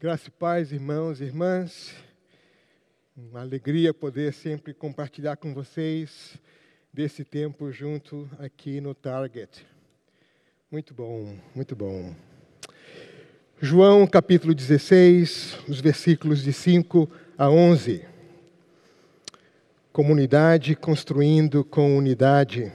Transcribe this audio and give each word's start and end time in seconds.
Graça 0.00 0.28
e 0.28 0.30
paz, 0.30 0.70
irmãos 0.70 1.20
e 1.20 1.24
irmãs. 1.24 1.92
Uma 3.16 3.40
alegria 3.40 3.92
poder 3.92 4.32
sempre 4.32 4.72
compartilhar 4.72 5.36
com 5.36 5.52
vocês 5.52 6.38
desse 6.92 7.24
tempo 7.24 7.72
junto 7.72 8.30
aqui 8.38 8.80
no 8.80 8.94
Target. 8.94 9.66
Muito 10.70 10.94
bom, 10.94 11.36
muito 11.52 11.74
bom. 11.74 12.14
João 13.60 14.06
capítulo 14.06 14.54
16, 14.54 15.58
os 15.68 15.80
versículos 15.80 16.44
de 16.44 16.52
5 16.52 17.10
a 17.36 17.50
11. 17.50 18.06
Comunidade 19.92 20.76
construindo 20.76 21.64
com 21.64 21.98
unidade. 21.98 22.72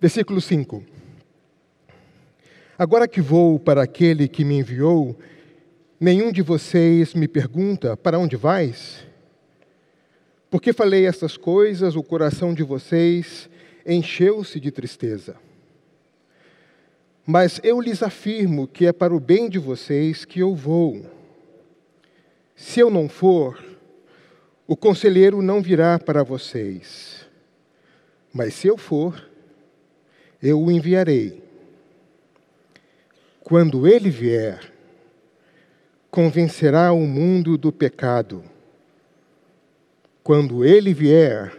Versículo 0.00 0.40
5. 0.40 1.05
Agora 2.78 3.08
que 3.08 3.22
vou 3.22 3.58
para 3.58 3.82
aquele 3.82 4.28
que 4.28 4.44
me 4.44 4.58
enviou, 4.58 5.16
nenhum 5.98 6.30
de 6.30 6.42
vocês 6.42 7.14
me 7.14 7.26
pergunta: 7.26 7.96
Para 7.96 8.18
onde 8.18 8.36
vais? 8.36 9.06
Porque 10.50 10.74
falei 10.74 11.06
essas 11.06 11.38
coisas, 11.38 11.96
o 11.96 12.02
coração 12.02 12.52
de 12.52 12.62
vocês 12.62 13.48
encheu-se 13.86 14.60
de 14.60 14.70
tristeza. 14.70 15.36
Mas 17.26 17.58
eu 17.64 17.80
lhes 17.80 18.02
afirmo 18.02 18.68
que 18.68 18.84
é 18.84 18.92
para 18.92 19.14
o 19.14 19.20
bem 19.20 19.48
de 19.48 19.58
vocês 19.58 20.26
que 20.26 20.40
eu 20.40 20.54
vou. 20.54 21.06
Se 22.54 22.80
eu 22.80 22.90
não 22.90 23.08
for, 23.08 23.58
o 24.66 24.76
conselheiro 24.76 25.40
não 25.40 25.62
virá 25.62 25.98
para 25.98 26.22
vocês. 26.22 27.26
Mas 28.32 28.52
se 28.52 28.68
eu 28.68 28.76
for, 28.76 29.30
eu 30.42 30.60
o 30.60 30.70
enviarei. 30.70 31.45
Quando 33.48 33.86
ele 33.86 34.10
vier, 34.10 34.58
convencerá 36.10 36.90
o 36.90 37.06
mundo 37.06 37.56
do 37.56 37.70
pecado. 37.70 38.42
Quando 40.20 40.64
ele 40.64 40.92
vier, 40.92 41.56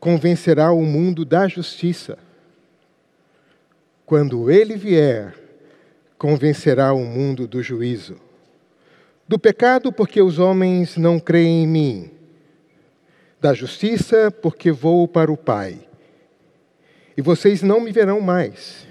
convencerá 0.00 0.72
o 0.72 0.82
mundo 0.82 1.24
da 1.24 1.46
justiça. 1.46 2.18
Quando 4.04 4.50
ele 4.50 4.74
vier, 4.74 5.36
convencerá 6.18 6.92
o 6.92 7.04
mundo 7.04 7.46
do 7.46 7.62
juízo. 7.62 8.16
Do 9.28 9.38
pecado, 9.38 9.92
porque 9.92 10.20
os 10.20 10.40
homens 10.40 10.96
não 10.96 11.20
creem 11.20 11.62
em 11.62 11.66
mim. 11.68 12.10
Da 13.40 13.54
justiça, 13.54 14.32
porque 14.32 14.72
vou 14.72 15.06
para 15.06 15.30
o 15.30 15.36
Pai. 15.36 15.78
E 17.16 17.22
vocês 17.22 17.62
não 17.62 17.80
me 17.80 17.92
verão 17.92 18.20
mais 18.20 18.87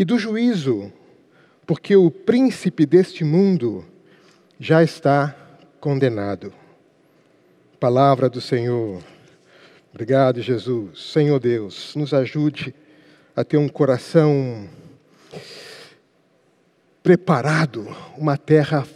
e 0.00 0.04
do 0.04 0.18
juízo, 0.18 0.90
porque 1.66 1.94
o 1.94 2.10
príncipe 2.10 2.86
deste 2.86 3.22
mundo 3.22 3.84
já 4.58 4.82
está 4.82 5.36
condenado. 5.78 6.54
Palavra 7.78 8.30
do 8.30 8.40
Senhor. 8.40 9.02
Obrigado, 9.92 10.40
Jesus. 10.40 11.12
Senhor 11.12 11.38
Deus, 11.38 11.94
nos 11.96 12.14
ajude 12.14 12.74
a 13.36 13.44
ter 13.44 13.58
um 13.58 13.68
coração 13.68 14.66
preparado, 17.02 17.94
uma 18.16 18.38
terra 18.38 18.88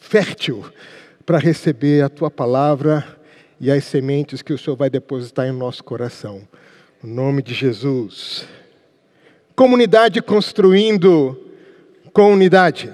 fértil 0.00 0.64
para 1.24 1.38
receber 1.38 2.02
a 2.02 2.08
tua 2.08 2.32
palavra 2.32 3.16
e 3.60 3.70
as 3.70 3.84
sementes 3.84 4.42
que 4.42 4.52
o 4.52 4.58
Senhor 4.58 4.74
vai 4.74 4.90
depositar 4.90 5.46
em 5.46 5.52
nosso 5.52 5.84
coração. 5.84 6.42
Em 7.04 7.06
nome 7.06 7.42
de 7.42 7.54
Jesus. 7.54 8.44
Comunidade 9.54 10.22
construindo 10.22 11.38
com 12.12 12.32
unidade. 12.32 12.90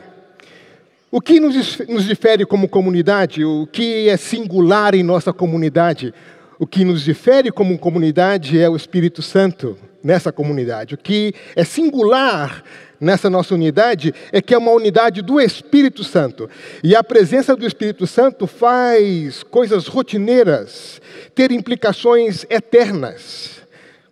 O 1.11 1.21
que 1.21 1.41
nos, 1.41 1.79
nos 1.89 2.05
difere 2.05 2.45
como 2.45 2.69
comunidade, 2.69 3.45
o 3.45 3.67
que 3.67 4.09
é 4.09 4.17
singular 4.17 4.95
em 4.95 5.03
nossa 5.03 5.33
comunidade, 5.33 6.13
o 6.59 6.67
que 6.67 6.85
nos 6.85 7.03
difere 7.03 7.51
como 7.53 7.79
comunidade 7.79 8.61
é 8.61 8.69
o 8.69 8.77
Espírito 8.77 9.23
Santo 9.23 9.79
nessa 10.03 10.33
comunidade. 10.33 10.95
O 10.95 10.99
que 10.99 11.33
é 11.55 11.65
singular 11.65 12.65
nessa 13.01 13.31
nossa 13.31 13.55
unidade 13.55 14.13
é 14.33 14.43
que 14.43 14.53
é 14.53 14.59
uma 14.59 14.73
unidade 14.73 15.23
do 15.23 15.41
Espírito 15.41 16.03
Santo. 16.03 16.51
E 16.83 16.97
a 16.97 17.05
presença 17.05 17.55
do 17.55 17.67
Espírito 17.67 18.07
Santo 18.07 18.47
faz 18.47 19.43
coisas 19.45 19.87
rotineiras 19.87 21.01
ter 21.35 21.53
implicações 21.53 22.45
eternas. 22.51 23.58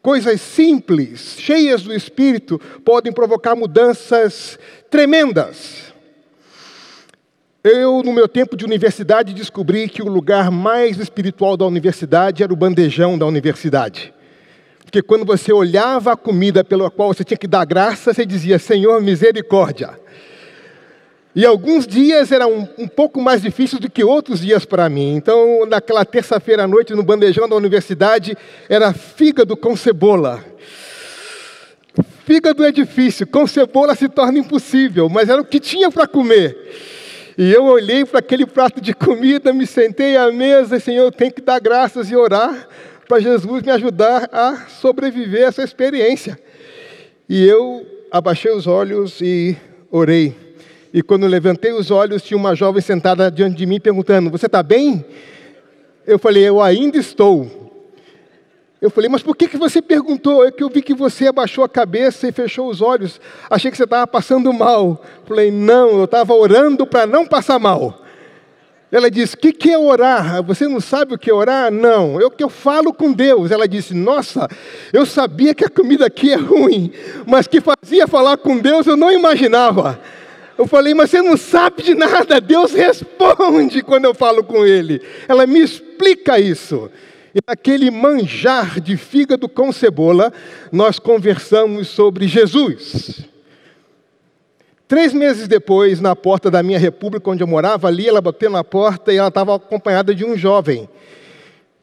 Coisas 0.06 0.40
simples, 0.40 1.34
cheias 1.36 1.82
do 1.82 1.92
Espírito, 1.92 2.60
podem 2.84 3.12
provocar 3.12 3.56
mudanças 3.56 4.56
tremendas. 4.88 5.92
Eu, 7.64 8.04
no 8.04 8.12
meu 8.12 8.28
tempo 8.28 8.56
de 8.56 8.64
universidade, 8.64 9.34
descobri 9.34 9.88
que 9.88 10.00
o 10.00 10.08
lugar 10.08 10.48
mais 10.48 11.00
espiritual 11.00 11.56
da 11.56 11.66
universidade 11.66 12.44
era 12.44 12.52
o 12.52 12.56
bandejão 12.56 13.18
da 13.18 13.26
universidade. 13.26 14.14
Porque 14.78 15.02
quando 15.02 15.24
você 15.24 15.52
olhava 15.52 16.12
a 16.12 16.16
comida 16.16 16.62
pela 16.62 16.88
qual 16.88 17.12
você 17.12 17.24
tinha 17.24 17.36
que 17.36 17.48
dar 17.48 17.64
graça, 17.64 18.14
você 18.14 18.24
dizia: 18.24 18.60
Senhor, 18.60 19.02
misericórdia. 19.02 19.98
E 21.36 21.44
alguns 21.44 21.86
dias 21.86 22.32
eram 22.32 22.50
um, 22.50 22.84
um 22.84 22.88
pouco 22.88 23.20
mais 23.20 23.42
difíceis 23.42 23.78
do 23.78 23.90
que 23.90 24.02
outros 24.02 24.40
dias 24.40 24.64
para 24.64 24.88
mim. 24.88 25.16
Então, 25.16 25.66
naquela 25.66 26.02
terça-feira 26.02 26.64
à 26.64 26.66
noite, 26.66 26.94
no 26.94 27.02
bandejão 27.02 27.46
da 27.46 27.54
universidade, 27.54 28.34
era 28.70 28.94
fígado 28.94 29.54
com 29.54 29.76
cebola. 29.76 30.42
Fígado 32.24 32.64
é 32.64 32.72
difícil, 32.72 33.26
com 33.26 33.46
cebola 33.46 33.94
se 33.94 34.08
torna 34.08 34.38
impossível, 34.38 35.10
mas 35.10 35.28
era 35.28 35.42
o 35.42 35.44
que 35.44 35.60
tinha 35.60 35.90
para 35.90 36.06
comer. 36.06 36.56
E 37.36 37.52
eu 37.52 37.64
olhei 37.64 38.06
para 38.06 38.20
aquele 38.20 38.46
prato 38.46 38.80
de 38.80 38.94
comida, 38.94 39.52
me 39.52 39.66
sentei 39.66 40.16
à 40.16 40.32
mesa 40.32 40.78
e, 40.78 40.80
Senhor, 40.80 41.04
eu 41.04 41.12
tenho 41.12 41.32
que 41.32 41.42
dar 41.42 41.60
graças 41.60 42.10
e 42.10 42.16
orar 42.16 42.66
para 43.06 43.20
Jesus 43.20 43.62
me 43.62 43.70
ajudar 43.72 44.26
a 44.32 44.66
sobreviver 44.80 45.44
a 45.44 45.48
essa 45.48 45.62
experiência. 45.62 46.40
E 47.28 47.46
eu 47.46 47.86
abaixei 48.10 48.50
os 48.50 48.66
olhos 48.66 49.20
e 49.20 49.54
orei. 49.90 50.45
E 50.96 51.02
quando 51.02 51.26
levantei 51.26 51.74
os 51.74 51.90
olhos, 51.90 52.22
tinha 52.22 52.38
uma 52.38 52.54
jovem 52.54 52.80
sentada 52.80 53.30
diante 53.30 53.54
de 53.54 53.66
mim 53.66 53.78
perguntando: 53.78 54.30
Você 54.30 54.46
está 54.46 54.62
bem? 54.62 55.04
Eu 56.06 56.18
falei: 56.18 56.42
Eu 56.42 56.62
ainda 56.62 56.96
estou. 56.96 57.84
Eu 58.80 58.88
falei: 58.88 59.10
Mas 59.10 59.22
por 59.22 59.36
que, 59.36 59.46
que 59.46 59.58
você 59.58 59.82
perguntou? 59.82 60.46
É 60.46 60.50
que 60.50 60.64
eu 60.64 60.70
vi 60.70 60.80
que 60.80 60.94
você 60.94 61.26
abaixou 61.26 61.62
a 61.62 61.68
cabeça 61.68 62.26
e 62.26 62.32
fechou 62.32 62.70
os 62.70 62.80
olhos. 62.80 63.20
Achei 63.50 63.70
que 63.70 63.76
você 63.76 63.84
estava 63.84 64.06
passando 64.06 64.50
mal. 64.54 65.04
Eu 65.20 65.26
falei: 65.26 65.50
Não, 65.50 65.98
eu 65.98 66.04
estava 66.04 66.32
orando 66.32 66.86
para 66.86 67.06
não 67.06 67.26
passar 67.26 67.58
mal. 67.58 68.00
Ela 68.90 69.10
disse: 69.10 69.34
O 69.34 69.38
que, 69.38 69.52
que 69.52 69.70
é 69.70 69.76
orar? 69.76 70.42
Você 70.44 70.66
não 70.66 70.80
sabe 70.80 71.14
o 71.14 71.18
que 71.18 71.30
é 71.30 71.34
orar? 71.34 71.70
Não, 71.70 72.18
eu 72.18 72.30
que 72.30 72.42
eu 72.42 72.48
falo 72.48 72.90
com 72.94 73.12
Deus. 73.12 73.50
Ela 73.50 73.68
disse: 73.68 73.92
Nossa, 73.92 74.48
eu 74.94 75.04
sabia 75.04 75.54
que 75.54 75.62
a 75.62 75.68
comida 75.68 76.06
aqui 76.06 76.32
é 76.32 76.36
ruim, 76.36 76.90
mas 77.26 77.46
que 77.46 77.60
fazia 77.60 78.08
falar 78.08 78.38
com 78.38 78.56
Deus 78.56 78.86
eu 78.86 78.96
não 78.96 79.12
imaginava. 79.12 80.00
Eu 80.58 80.66
falei, 80.66 80.94
mas 80.94 81.10
você 81.10 81.20
não 81.20 81.36
sabe 81.36 81.82
de 81.82 81.94
nada. 81.94 82.40
Deus 82.40 82.72
responde 82.72 83.82
quando 83.82 84.06
eu 84.06 84.14
falo 84.14 84.42
com 84.42 84.64
Ele. 84.64 85.02
Ela 85.28 85.46
me 85.46 85.60
explica 85.60 86.38
isso. 86.38 86.90
E 87.34 87.40
naquele 87.46 87.90
manjar 87.90 88.80
de 88.80 88.96
fígado 88.96 89.48
com 89.48 89.70
cebola, 89.70 90.32
nós 90.72 90.98
conversamos 90.98 91.88
sobre 91.88 92.26
Jesus. 92.26 93.26
Três 94.88 95.12
meses 95.12 95.46
depois, 95.46 96.00
na 96.00 96.16
porta 96.16 96.50
da 96.50 96.62
minha 96.62 96.78
república, 96.78 97.28
onde 97.28 97.42
eu 97.42 97.46
morava, 97.46 97.88
ali, 97.88 98.08
ela 98.08 98.22
bateu 98.22 98.48
na 98.48 98.64
porta 98.64 99.12
e 99.12 99.18
ela 99.18 99.28
estava 99.28 99.54
acompanhada 99.54 100.14
de 100.14 100.24
um 100.24 100.36
jovem. 100.36 100.88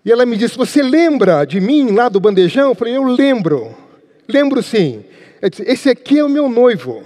E 0.04 0.12
ela 0.12 0.26
me 0.26 0.36
disse: 0.38 0.58
Você 0.58 0.82
lembra 0.82 1.46
de 1.46 1.60
mim 1.60 1.92
lá 1.92 2.10
do 2.10 2.20
bandejão? 2.20 2.70
Eu 2.70 2.76
falei: 2.76 2.96
Eu 2.96 3.04
lembro. 3.04 3.76
Lembro 4.28 4.64
sim. 4.64 5.04
Disse, 5.52 5.64
Esse 5.64 5.90
aqui 5.90 6.18
é 6.18 6.24
o 6.24 6.30
meu 6.30 6.50
noivo 6.50 7.04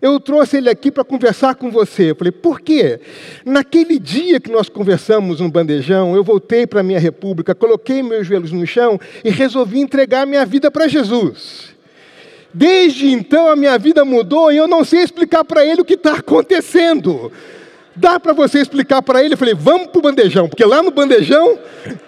eu 0.00 0.18
trouxe 0.18 0.56
ele 0.56 0.70
aqui 0.70 0.90
para 0.90 1.04
conversar 1.04 1.54
com 1.54 1.70
você. 1.70 2.10
Eu 2.10 2.16
falei, 2.16 2.32
por 2.32 2.60
quê? 2.60 3.00
Naquele 3.44 3.98
dia 3.98 4.40
que 4.40 4.50
nós 4.50 4.68
conversamos 4.68 5.40
no 5.40 5.50
bandejão, 5.50 6.16
eu 6.16 6.24
voltei 6.24 6.66
para 6.66 6.80
a 6.80 6.82
minha 6.82 6.98
república, 6.98 7.54
coloquei 7.54 8.02
meus 8.02 8.26
joelhos 8.26 8.52
no 8.52 8.66
chão 8.66 8.98
e 9.22 9.30
resolvi 9.30 9.78
entregar 9.80 10.26
minha 10.26 10.46
vida 10.46 10.70
para 10.70 10.88
Jesus. 10.88 11.74
Desde 12.52 13.10
então 13.10 13.48
a 13.48 13.54
minha 13.54 13.78
vida 13.78 14.04
mudou 14.04 14.50
e 14.50 14.56
eu 14.56 14.66
não 14.66 14.84
sei 14.84 15.02
explicar 15.02 15.44
para 15.44 15.64
ele 15.64 15.82
o 15.82 15.84
que 15.84 15.94
está 15.94 16.14
acontecendo. 16.14 17.30
Dá 17.94 18.18
para 18.18 18.32
você 18.32 18.60
explicar 18.60 19.02
para 19.02 19.22
ele? 19.22 19.34
Eu 19.34 19.38
falei, 19.38 19.54
vamos 19.54 19.88
para 19.88 19.98
o 19.98 20.02
bandejão, 20.02 20.48
porque 20.48 20.64
lá 20.64 20.82
no 20.82 20.90
bandejão, 20.90 21.58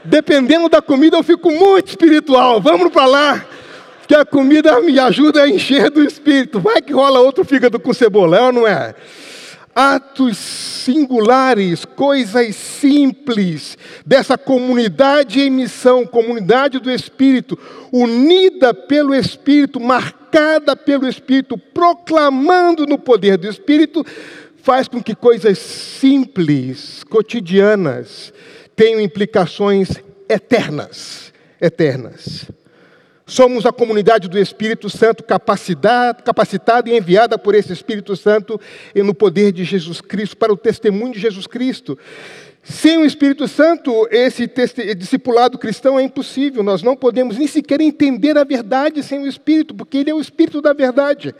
dependendo 0.04 0.68
da 0.68 0.80
comida, 0.80 1.16
eu 1.16 1.22
fico 1.22 1.50
muito 1.50 1.88
espiritual. 1.88 2.60
Vamos 2.60 2.90
para 2.90 3.04
lá 3.04 3.46
que 4.12 4.16
a 4.16 4.26
comida 4.26 4.78
me 4.82 4.98
ajuda 4.98 5.44
a 5.44 5.48
encher 5.48 5.88
do 5.88 6.04
espírito. 6.04 6.60
Vai 6.60 6.82
que 6.82 6.92
rola 6.92 7.20
outro 7.20 7.46
fígado 7.46 7.80
com 7.80 7.94
cebola, 7.94 8.36
é 8.36 8.52
não 8.52 8.68
é? 8.68 8.94
atos 9.74 10.36
singulares, 10.36 11.86
coisas 11.86 12.54
simples 12.54 13.78
dessa 14.04 14.36
comunidade 14.36 15.40
em 15.40 15.48
missão, 15.48 16.04
comunidade 16.04 16.78
do 16.78 16.90
Espírito, 16.90 17.58
unida 17.90 18.74
pelo 18.74 19.14
Espírito, 19.14 19.80
marcada 19.80 20.76
pelo 20.76 21.08
Espírito, 21.08 21.56
proclamando 21.56 22.84
no 22.84 22.98
poder 22.98 23.38
do 23.38 23.48
Espírito, 23.48 24.04
faz 24.62 24.88
com 24.88 25.02
que 25.02 25.14
coisas 25.14 25.58
simples, 25.58 27.02
cotidianas, 27.04 28.30
tenham 28.76 29.00
implicações 29.00 29.88
eternas, 30.28 31.32
eternas. 31.58 32.46
Somos 33.24 33.64
a 33.64 33.72
comunidade 33.72 34.28
do 34.28 34.38
Espírito 34.38 34.90
Santo 34.90 35.22
capacitada 35.22 36.90
e 36.90 36.96
enviada 36.96 37.38
por 37.38 37.54
esse 37.54 37.72
Espírito 37.72 38.16
Santo 38.16 38.60
no 38.94 39.14
poder 39.14 39.52
de 39.52 39.64
Jesus 39.64 40.00
Cristo, 40.00 40.36
para 40.36 40.52
o 40.52 40.56
testemunho 40.56 41.12
de 41.12 41.20
Jesus 41.20 41.46
Cristo. 41.46 41.96
Sem 42.64 42.98
o 42.98 43.04
Espírito 43.04 43.48
Santo, 43.48 44.06
esse 44.10 44.48
discipulado 44.96 45.58
cristão 45.58 45.98
é 45.98 46.02
impossível. 46.02 46.62
Nós 46.62 46.82
não 46.82 46.96
podemos 46.96 47.36
nem 47.36 47.46
sequer 47.46 47.80
entender 47.80 48.38
a 48.38 48.44
verdade 48.44 49.02
sem 49.02 49.20
o 49.20 49.26
Espírito, 49.26 49.74
porque 49.74 49.98
Ele 49.98 50.10
é 50.10 50.14
o 50.14 50.20
Espírito 50.20 50.60
da 50.60 50.72
verdade. 50.72 51.34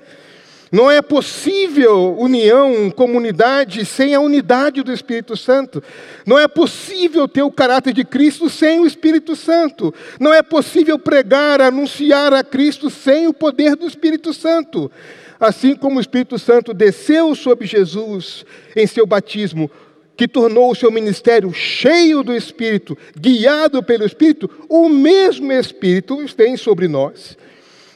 Não 0.73 0.91
é 0.91 1.03
possível 1.03 2.17
união, 2.19 2.91
comunidade, 2.91 3.85
sem 3.85 4.15
a 4.15 4.21
unidade 4.21 4.83
do 4.83 4.91
Espírito 4.91 5.37
Santo. 5.37 5.83
Não 6.27 6.39
é 6.39 6.49
possível 6.49 7.29
ter 7.29 7.43
o 7.43 7.53
caráter 7.53 7.93
de 7.93 8.03
Cristo 8.07 8.49
sem 8.49 8.81
o 8.81 8.87
Espírito 8.87 9.37
Santo. 9.37 9.93
Não 10.19 10.33
é 10.33 10.43
possível 10.43 10.99
pregar, 10.99 11.61
anunciar 11.61 12.33
a 12.33 12.43
Cristo 12.43 12.89
sem 12.89 13.29
o 13.29 13.35
poder 13.35 13.77
do 13.77 13.87
Espírito 13.87 14.33
Santo. 14.33 14.91
Assim 15.39 15.77
como 15.77 15.99
o 15.99 16.01
Espírito 16.01 16.39
Santo 16.39 16.73
desceu 16.73 17.35
sobre 17.35 17.67
Jesus 17.67 18.47
em 18.75 18.87
seu 18.87 19.07
batismo, 19.07 19.71
que 20.17 20.27
tornou 20.27 20.71
o 20.71 20.75
seu 20.75 20.91
ministério 20.91 21.53
cheio 21.53 22.23
do 22.23 22.35
Espírito, 22.35 22.97
guiado 23.15 23.83
pelo 23.83 24.07
Espírito, 24.07 24.49
o 24.71 24.89
mesmo 24.89 25.53
Espírito 25.53 26.17
tem 26.35 26.57
sobre 26.57 26.89
nós 26.89 27.37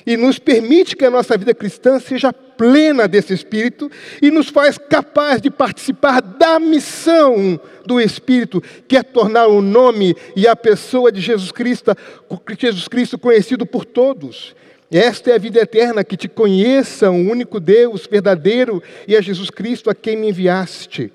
e 0.06 0.16
nos 0.16 0.38
permite 0.38 0.94
que 0.94 1.04
a 1.04 1.10
nossa 1.10 1.36
vida 1.36 1.52
cristã 1.52 1.98
seja 1.98 2.32
plena 2.32 3.08
desse 3.08 3.34
Espírito 3.34 3.90
e 4.22 4.30
nos 4.30 4.48
faz 4.48 4.78
capaz 4.78 5.42
de 5.42 5.50
participar 5.50 6.22
da 6.22 6.58
missão 6.60 7.60
do 7.84 8.00
Espírito, 8.00 8.62
que 8.86 8.96
é 8.96 9.02
tornar 9.02 9.48
o 9.48 9.60
nome 9.60 10.14
e 10.36 10.46
a 10.46 10.54
pessoa 10.54 11.10
de 11.10 11.20
Jesus 11.20 11.50
Cristo, 11.50 11.92
Jesus 12.56 12.86
Cristo 12.86 13.18
conhecido 13.18 13.66
por 13.66 13.84
todos. 13.84 14.54
Esta 14.90 15.32
é 15.32 15.34
a 15.34 15.38
vida 15.38 15.60
eterna, 15.60 16.04
que 16.04 16.16
te 16.16 16.28
conheçam 16.28 17.20
o 17.20 17.30
único 17.30 17.58
Deus 17.58 18.06
verdadeiro 18.08 18.80
e 19.08 19.16
a 19.16 19.20
Jesus 19.20 19.50
Cristo 19.50 19.90
a 19.90 19.94
quem 19.94 20.16
me 20.16 20.28
enviaste. 20.28 21.12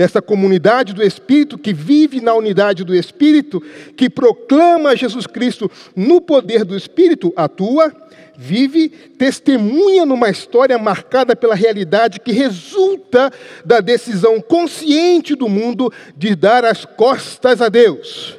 Essa 0.00 0.22
comunidade 0.22 0.94
do 0.94 1.02
Espírito 1.02 1.58
que 1.58 1.74
vive 1.74 2.22
na 2.22 2.32
unidade 2.32 2.84
do 2.84 2.94
Espírito, 2.94 3.62
que 3.94 4.08
proclama 4.08 4.96
Jesus 4.96 5.26
Cristo 5.26 5.70
no 5.94 6.22
poder 6.22 6.64
do 6.64 6.74
Espírito, 6.74 7.34
atua, 7.36 7.94
vive, 8.34 8.88
testemunha 8.88 10.06
numa 10.06 10.30
história 10.30 10.78
marcada 10.78 11.36
pela 11.36 11.54
realidade 11.54 12.18
que 12.18 12.32
resulta 12.32 13.30
da 13.62 13.80
decisão 13.80 14.40
consciente 14.40 15.34
do 15.34 15.50
mundo 15.50 15.92
de 16.16 16.34
dar 16.34 16.64
as 16.64 16.86
costas 16.86 17.60
a 17.60 17.68
Deus. 17.68 18.38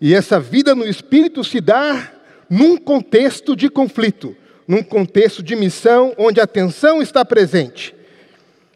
E 0.00 0.14
essa 0.14 0.38
vida 0.38 0.76
no 0.76 0.86
Espírito 0.86 1.42
se 1.42 1.60
dá 1.60 2.12
num 2.48 2.76
contexto 2.76 3.56
de 3.56 3.68
conflito, 3.68 4.36
num 4.64 4.84
contexto 4.84 5.42
de 5.42 5.56
missão 5.56 6.14
onde 6.16 6.40
a 6.40 6.46
tensão 6.46 7.02
está 7.02 7.24
presente. 7.24 7.97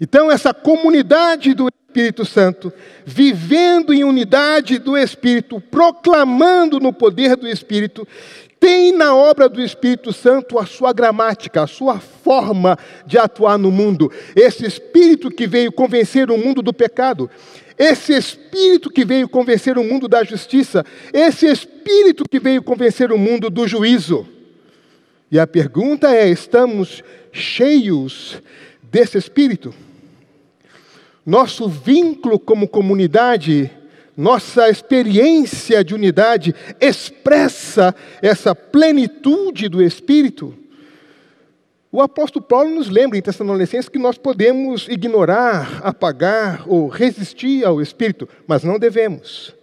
Então, 0.02 0.32
essa 0.32 0.52
comunidade 0.52 1.54
do 1.54 1.68
Espírito 1.68 2.24
Santo, 2.24 2.72
vivendo 3.06 3.94
em 3.94 4.02
unidade 4.02 4.80
do 4.80 4.98
Espírito, 4.98 5.60
proclamando 5.60 6.80
no 6.80 6.92
poder 6.92 7.36
do 7.36 7.46
Espírito, 7.46 8.04
tem 8.58 8.90
na 8.90 9.14
obra 9.14 9.48
do 9.48 9.62
Espírito 9.62 10.12
Santo 10.12 10.58
a 10.58 10.66
sua 10.66 10.92
gramática, 10.92 11.62
a 11.62 11.68
sua 11.68 12.00
forma 12.00 12.76
de 13.06 13.16
atuar 13.16 13.56
no 13.56 13.70
mundo. 13.70 14.10
Esse 14.34 14.66
Espírito 14.66 15.30
que 15.30 15.46
veio 15.46 15.70
convencer 15.70 16.32
o 16.32 16.36
mundo 16.36 16.62
do 16.62 16.74
pecado, 16.74 17.30
esse 17.78 18.12
Espírito 18.12 18.90
que 18.90 19.04
veio 19.04 19.28
convencer 19.28 19.78
o 19.78 19.84
mundo 19.84 20.08
da 20.08 20.24
justiça, 20.24 20.84
esse 21.12 21.46
Espírito 21.46 22.24
que 22.28 22.40
veio 22.40 22.60
convencer 22.60 23.12
o 23.12 23.18
mundo 23.18 23.48
do 23.48 23.68
juízo. 23.68 24.26
E 25.30 25.38
a 25.38 25.46
pergunta 25.46 26.12
é: 26.12 26.28
estamos 26.28 27.04
cheios 27.30 28.42
desse 28.82 29.16
Espírito? 29.16 29.72
Nosso 31.24 31.68
vínculo 31.68 32.38
como 32.38 32.66
comunidade, 32.66 33.70
nossa 34.16 34.68
experiência 34.68 35.84
de 35.84 35.94
unidade 35.94 36.54
expressa 36.80 37.94
essa 38.20 38.54
plenitude 38.54 39.68
do 39.68 39.82
Espírito. 39.82 40.54
O 41.92 42.00
apóstolo 42.00 42.44
Paulo 42.44 42.70
nos 42.70 42.88
lembra 42.88 43.18
em 43.18 43.22
Tessalonicenses 43.22 43.88
que 43.88 43.98
nós 43.98 44.18
podemos 44.18 44.88
ignorar, 44.88 45.80
apagar 45.84 46.64
ou 46.66 46.88
resistir 46.88 47.64
ao 47.64 47.80
Espírito, 47.80 48.28
mas 48.46 48.64
não 48.64 48.78
devemos. 48.78 49.54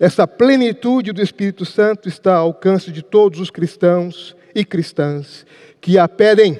Essa 0.00 0.26
plenitude 0.26 1.12
do 1.12 1.22
Espírito 1.22 1.64
Santo 1.64 2.08
está 2.08 2.36
ao 2.36 2.46
alcance 2.46 2.90
de 2.90 3.02
todos 3.02 3.38
os 3.38 3.50
cristãos 3.50 4.34
e 4.52 4.64
cristãs 4.64 5.46
que 5.80 5.96
a 5.96 6.08
pedem. 6.08 6.58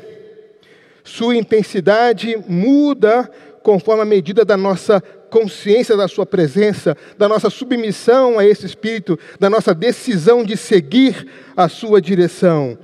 Sua 1.02 1.34
intensidade 1.34 2.36
muda 2.46 3.28
conforme 3.62 4.02
a 4.02 4.06
medida 4.06 4.44
da 4.44 4.56
nossa 4.56 5.00
consciência 5.00 5.96
da 5.96 6.06
Sua 6.06 6.26
presença, 6.26 6.96
da 7.16 7.28
nossa 7.28 7.48
submissão 7.48 8.38
a 8.38 8.44
esse 8.44 8.66
Espírito, 8.66 9.18
da 9.40 9.48
nossa 9.48 9.74
decisão 9.74 10.44
de 10.44 10.56
seguir 10.56 11.26
a 11.56 11.68
Sua 11.68 12.00
direção. 12.00 12.78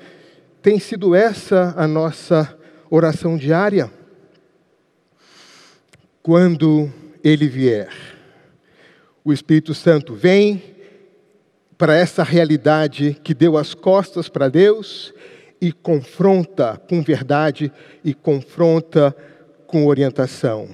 Tem 0.63 0.79
sido 0.79 1.15
essa 1.15 1.75
a 1.77 1.87
nossa 1.87 2.57
oração 2.91 3.37
diária? 3.37 3.91
Quando 6.23 6.91
Ele 7.23 7.49
vier, 7.49 7.91
o 9.25 9.33
Espírito 9.33 9.75
Santo 9.75 10.15
vem 10.15 10.63
para 11.77 11.95
essa 11.95 12.25
realidade 12.25 13.17
que 13.23 13.33
deu 13.33 13.57
as 13.57 13.73
costas 13.73 14.29
para 14.29 14.49
Deus 14.49 15.15
e 15.61 15.73
confronta 15.73 16.81
com 16.89 17.03
verdade 17.03 17.73
e 18.05 18.15
confronta 18.15 19.15
com 19.69 19.87
orientação. 19.87 20.71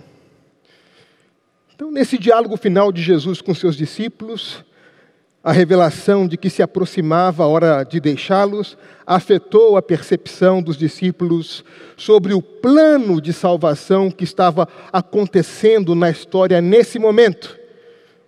Então, 1.75 1.91
nesse 1.91 2.17
diálogo 2.17 2.56
final 2.56 2.93
de 2.93 3.02
Jesus 3.02 3.43
com 3.43 3.52
seus 3.52 3.76
discípulos, 3.76 4.64
a 5.43 5.52
revelação 5.52 6.26
de 6.26 6.38
que 6.38 6.49
se 6.49 6.62
aproximava 6.62 7.43
a 7.43 7.46
hora 7.49 7.85
de 7.85 7.99
deixá-los 8.00 8.79
afetou 9.05 9.76
a 9.76 9.82
percepção 9.82 10.62
dos 10.62 10.76
discípulos 10.76 11.64
sobre 11.96 12.32
o 12.32 12.41
plano 12.41 13.21
de 13.21 13.33
salvação 13.33 14.11
que 14.11 14.25
estava 14.25 14.66
acontecendo 14.92 15.95
na 15.95 16.09
história 16.09 16.62
nesse 16.62 16.99
momento. 16.99 17.59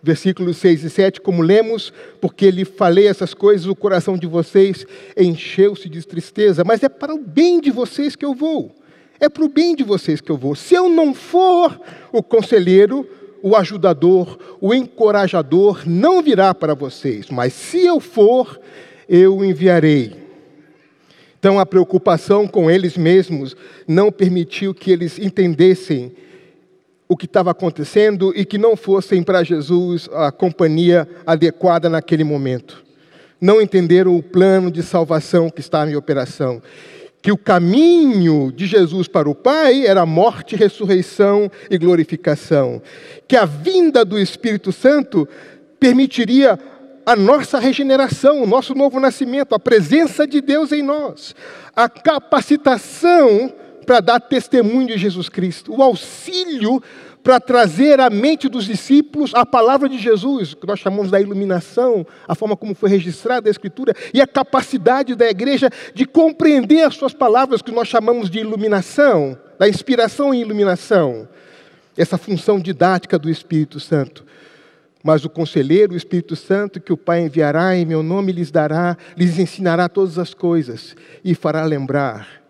Versículos 0.02 0.56
6 0.58 0.84
e 0.84 0.90
7, 0.90 1.20
como 1.20 1.42
lemos, 1.42 1.92
porque 2.20 2.50
lhe 2.50 2.64
falei 2.64 3.06
essas 3.06 3.32
coisas, 3.32 3.66
o 3.66 3.74
coração 3.74 4.18
de 4.18 4.26
vocês 4.26 4.84
encheu-se 5.16 5.88
de 5.88 6.04
tristeza, 6.06 6.64
mas 6.64 6.82
é 6.82 6.88
para 6.88 7.14
o 7.14 7.18
bem 7.18 7.60
de 7.60 7.70
vocês 7.70 8.16
que 8.16 8.24
eu 8.24 8.34
vou. 8.34 8.74
É 9.18 9.28
para 9.28 9.44
o 9.44 9.48
bem 9.48 9.74
de 9.74 9.82
vocês 9.82 10.20
que 10.20 10.30
eu 10.30 10.36
vou. 10.36 10.54
Se 10.54 10.74
eu 10.74 10.88
não 10.88 11.14
for 11.14 11.80
o 12.12 12.22
conselheiro, 12.22 13.08
o 13.42 13.54
ajudador, 13.56 14.38
o 14.60 14.74
encorajador, 14.74 15.82
não 15.86 16.22
virá 16.22 16.54
para 16.54 16.74
vocês, 16.74 17.30
mas 17.30 17.52
se 17.52 17.84
eu 17.84 18.00
for, 18.00 18.60
eu 19.08 19.36
o 19.36 19.44
enviarei. 19.44 20.26
Então 21.38 21.58
a 21.58 21.66
preocupação 21.66 22.46
com 22.46 22.70
eles 22.70 22.96
mesmos 22.96 23.56
não 23.86 24.10
permitiu 24.10 24.74
que 24.74 24.90
eles 24.90 25.18
entendessem 25.18 26.12
o 27.08 27.16
que 27.16 27.26
estava 27.26 27.52
acontecendo 27.52 28.32
e 28.34 28.44
que 28.44 28.58
não 28.58 28.76
fossem 28.76 29.22
para 29.22 29.44
Jesus 29.44 30.08
a 30.12 30.32
companhia 30.32 31.08
adequada 31.24 31.88
naquele 31.88 32.24
momento. 32.24 32.84
Não 33.40 33.60
entenderam 33.60 34.16
o 34.16 34.22
plano 34.22 34.70
de 34.70 34.82
salvação 34.82 35.48
que 35.48 35.60
estava 35.60 35.90
em 35.90 35.94
operação 35.94 36.60
que 37.26 37.32
o 37.32 37.36
caminho 37.36 38.52
de 38.52 38.66
Jesus 38.66 39.08
para 39.08 39.28
o 39.28 39.34
Pai 39.34 39.84
era 39.84 40.06
morte, 40.06 40.54
ressurreição 40.54 41.50
e 41.68 41.76
glorificação, 41.76 42.80
que 43.26 43.34
a 43.34 43.44
vinda 43.44 44.04
do 44.04 44.16
Espírito 44.16 44.70
Santo 44.70 45.28
permitiria 45.80 46.56
a 47.04 47.16
nossa 47.16 47.58
regeneração, 47.58 48.44
o 48.44 48.46
nosso 48.46 48.76
novo 48.76 49.00
nascimento, 49.00 49.56
a 49.56 49.58
presença 49.58 50.24
de 50.24 50.40
Deus 50.40 50.70
em 50.70 50.84
nós, 50.84 51.34
a 51.74 51.88
capacitação 51.88 53.52
para 53.84 53.98
dar 53.98 54.20
testemunho 54.20 54.86
de 54.86 54.96
Jesus 54.96 55.28
Cristo, 55.28 55.74
o 55.74 55.82
auxílio 55.82 56.80
para 57.26 57.40
trazer 57.40 57.98
à 57.98 58.08
mente 58.08 58.48
dos 58.48 58.66
discípulos 58.66 59.34
a 59.34 59.44
palavra 59.44 59.88
de 59.88 59.98
Jesus, 59.98 60.54
que 60.54 60.64
nós 60.64 60.78
chamamos 60.78 61.10
da 61.10 61.20
iluminação, 61.20 62.06
a 62.28 62.36
forma 62.36 62.56
como 62.56 62.72
foi 62.72 62.88
registrada 62.88 63.48
a 63.48 63.50
Escritura, 63.50 63.92
e 64.14 64.20
a 64.20 64.28
capacidade 64.28 65.12
da 65.16 65.28
igreja 65.28 65.68
de 65.92 66.06
compreender 66.06 66.84
as 66.84 66.94
suas 66.94 67.12
palavras, 67.12 67.60
que 67.60 67.72
nós 67.72 67.88
chamamos 67.88 68.30
de 68.30 68.38
iluminação, 68.38 69.36
da 69.58 69.68
inspiração 69.68 70.32
e 70.32 70.40
iluminação. 70.40 71.28
essa 71.96 72.16
função 72.16 72.60
didática 72.60 73.18
do 73.18 73.28
Espírito 73.28 73.80
Santo. 73.80 74.24
Mas 75.02 75.24
o 75.24 75.28
conselheiro, 75.28 75.94
o 75.94 75.96
Espírito 75.96 76.36
Santo, 76.36 76.80
que 76.80 76.92
o 76.92 76.96
Pai 76.96 77.22
enviará 77.22 77.74
em 77.74 77.84
meu 77.84 78.04
nome, 78.04 78.30
lhes 78.30 78.52
dará, 78.52 78.96
lhes 79.16 79.36
ensinará 79.36 79.88
todas 79.88 80.16
as 80.16 80.32
coisas 80.32 80.94
e 81.24 81.34
fará 81.34 81.64
lembrar. 81.64 82.45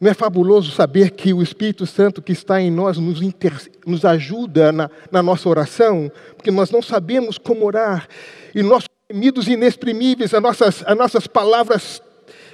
Não 0.00 0.10
é 0.10 0.14
fabuloso 0.14 0.70
saber 0.70 1.12
que 1.12 1.32
o 1.32 1.42
Espírito 1.42 1.86
Santo 1.86 2.20
que 2.20 2.32
está 2.32 2.60
em 2.60 2.70
nós 2.70 2.98
nos, 2.98 3.22
inter... 3.22 3.54
nos 3.86 4.04
ajuda 4.04 4.70
na, 4.70 4.90
na, 5.10 5.22
nossa 5.22 5.48
oração? 5.48 6.12
Porque 6.36 6.50
nós 6.50 6.70
não 6.70 6.82
sabemos 6.82 7.38
como 7.38 7.64
orar. 7.64 8.06
E 8.54 8.62
nossos 8.62 8.88
gemidos 9.10 9.48
inexprimíveis, 9.48 10.34
as 10.34 10.42
nossas, 10.42 10.84
as 10.86 10.96
nossas 10.96 11.26
palavras 11.26 12.02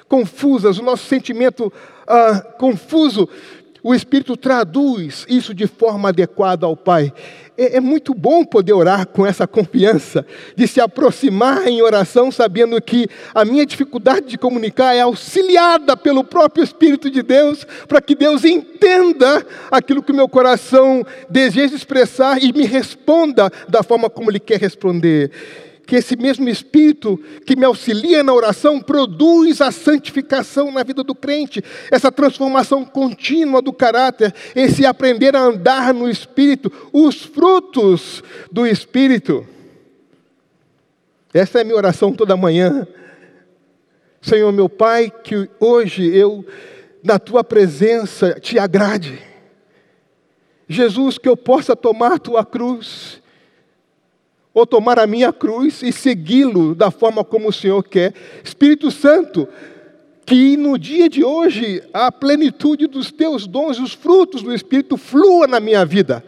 confusas, 0.08 0.78
o 0.78 0.82
nosso 0.82 1.06
sentimento 1.06 1.72
ah, 2.06 2.40
confuso, 2.58 3.28
o 3.82 3.92
Espírito 3.92 4.36
traduz 4.36 5.26
isso 5.28 5.52
de 5.52 5.66
forma 5.66 6.10
adequada 6.10 6.66
ao 6.66 6.76
Pai. 6.76 7.12
É, 7.56 7.76
é, 7.76 7.80
muito 7.80 8.14
bom 8.14 8.44
poder 8.44 8.72
orar 8.72 9.06
com 9.06 9.26
essa 9.26 9.46
confiança, 9.46 10.24
de 10.56 10.66
se 10.66 10.80
aproximar 10.80 11.68
em 11.68 11.82
oração, 11.82 12.32
sabendo 12.32 12.80
que 12.80 13.06
a 13.34 13.44
minha 13.44 13.66
dificuldade 13.66 14.26
de 14.26 14.38
comunicar 14.38 14.94
é 14.94 15.02
auxiliada 15.02 15.94
pelo 15.94 16.24
próprio 16.24 16.64
Espírito 16.64 17.10
de 17.10 17.22
Deus, 17.22 17.66
para 17.86 18.00
que 18.00 18.14
Deus 18.14 18.44
entenda 18.44 19.44
aquilo 19.70 20.02
que 20.02 20.12
o 20.12 20.14
meu 20.14 20.28
coração 20.30 21.04
deseja 21.28 21.76
expressar 21.76 22.42
e 22.42 22.54
me 22.54 22.64
responda 22.64 23.52
da 23.68 23.82
forma 23.82 24.08
como 24.08 24.30
Ele 24.30 24.40
quer 24.40 24.58
responder 24.58 25.30
que 25.92 25.96
esse 25.96 26.16
mesmo 26.16 26.48
Espírito 26.48 27.18
que 27.44 27.54
me 27.54 27.66
auxilia 27.66 28.22
na 28.22 28.32
oração 28.32 28.80
produz 28.80 29.60
a 29.60 29.70
santificação 29.70 30.72
na 30.72 30.82
vida 30.82 31.04
do 31.04 31.14
crente, 31.14 31.62
essa 31.90 32.10
transformação 32.10 32.82
contínua 32.82 33.60
do 33.60 33.74
caráter, 33.74 34.34
esse 34.56 34.86
aprender 34.86 35.36
a 35.36 35.40
andar 35.42 35.92
no 35.92 36.08
Espírito, 36.08 36.72
os 36.94 37.22
frutos 37.22 38.24
do 38.50 38.66
Espírito. 38.66 39.46
Essa 41.34 41.58
é 41.58 41.60
a 41.60 41.64
minha 41.64 41.76
oração 41.76 42.10
toda 42.10 42.38
manhã. 42.38 42.88
Senhor 44.22 44.50
meu 44.50 44.70
Pai, 44.70 45.12
que 45.22 45.46
hoje 45.60 46.06
eu, 46.06 46.42
na 47.04 47.18
tua 47.18 47.44
presença, 47.44 48.40
te 48.40 48.58
agrade. 48.58 49.20
Jesus, 50.66 51.18
que 51.18 51.28
eu 51.28 51.36
possa 51.36 51.76
tomar 51.76 52.18
tua 52.18 52.46
cruz 52.46 53.21
ou 54.54 54.66
tomar 54.66 54.98
a 54.98 55.06
minha 55.06 55.32
cruz 55.32 55.82
e 55.82 55.92
segui-lo 55.92 56.74
da 56.74 56.90
forma 56.90 57.24
como 57.24 57.48
o 57.48 57.52
Senhor 57.52 57.82
quer. 57.82 58.12
Espírito 58.44 58.90
Santo, 58.90 59.48
que 60.26 60.56
no 60.56 60.78
dia 60.78 61.08
de 61.08 61.24
hoje 61.24 61.82
a 61.92 62.12
plenitude 62.12 62.86
dos 62.86 63.10
teus 63.10 63.46
dons, 63.46 63.78
os 63.78 63.92
frutos 63.92 64.42
do 64.42 64.54
Espírito 64.54 64.96
flua 64.96 65.46
na 65.46 65.58
minha 65.58 65.84
vida, 65.84 66.24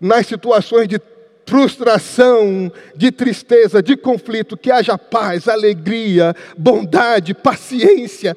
nas 0.00 0.26
situações 0.26 0.88
de 0.88 0.98
frustração, 1.46 2.72
de 2.96 3.10
tristeza, 3.10 3.82
de 3.82 3.96
conflito, 3.96 4.56
que 4.56 4.70
haja 4.70 4.96
paz, 4.96 5.48
alegria, 5.48 6.34
bondade, 6.56 7.34
paciência. 7.34 8.36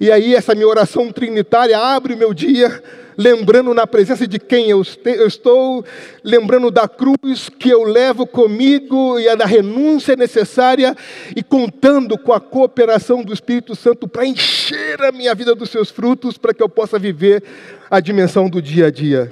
E 0.00 0.10
aí 0.10 0.34
essa 0.34 0.54
minha 0.54 0.68
oração 0.68 1.12
trinitária 1.12 1.78
abre 1.78 2.14
o 2.14 2.18
meu 2.18 2.34
dia 2.34 2.82
lembrando 3.20 3.74
na 3.74 3.86
presença 3.86 4.26
de 4.26 4.38
quem 4.38 4.70
eu, 4.70 4.80
estou, 4.80 5.84
lembrando 6.24 6.70
da 6.70 6.88
cruz 6.88 7.50
que 7.50 7.68
eu 7.68 7.82
levo 7.82 8.26
comigo 8.26 9.18
e 9.18 9.28
a 9.28 9.34
da 9.34 9.44
renúncia 9.44 10.16
necessária 10.16 10.96
e 11.36 11.42
contando 11.42 12.16
com 12.16 12.32
a 12.32 12.40
cooperação 12.40 13.22
do 13.22 13.34
Espírito 13.34 13.76
Santo 13.76 14.08
para 14.08 14.24
encher 14.24 15.02
a 15.02 15.12
minha 15.12 15.34
vida 15.34 15.54
dos 15.54 15.68
seus 15.68 15.90
frutos, 15.90 16.38
para 16.38 16.54
que 16.54 16.62
eu 16.62 16.68
possa 16.68 16.98
viver 16.98 17.42
a 17.90 18.00
dimensão 18.00 18.48
do 18.48 18.62
dia 18.62 18.86
a 18.86 18.90
dia. 18.90 19.30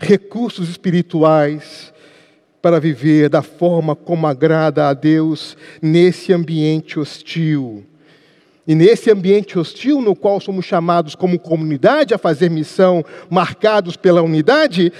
Recursos 0.00 0.68
espirituais 0.68 1.92
para 2.62 2.78
viver 2.78 3.28
da 3.28 3.42
forma 3.42 3.96
como 3.96 4.26
agrada 4.26 4.88
a 4.88 4.94
Deus 4.94 5.56
nesse 5.80 6.32
ambiente 6.32 6.98
hostil. 6.98 7.84
E 8.66 8.74
nesse 8.74 9.10
ambiente 9.10 9.58
hostil, 9.58 10.00
no 10.00 10.14
qual 10.14 10.40
somos 10.40 10.64
chamados 10.64 11.14
como 11.14 11.38
comunidade 11.38 12.14
a 12.14 12.18
fazer 12.18 12.50
missão, 12.50 13.04
marcados 13.28 13.96
pela 13.96 14.22
unidade, 14.22 14.92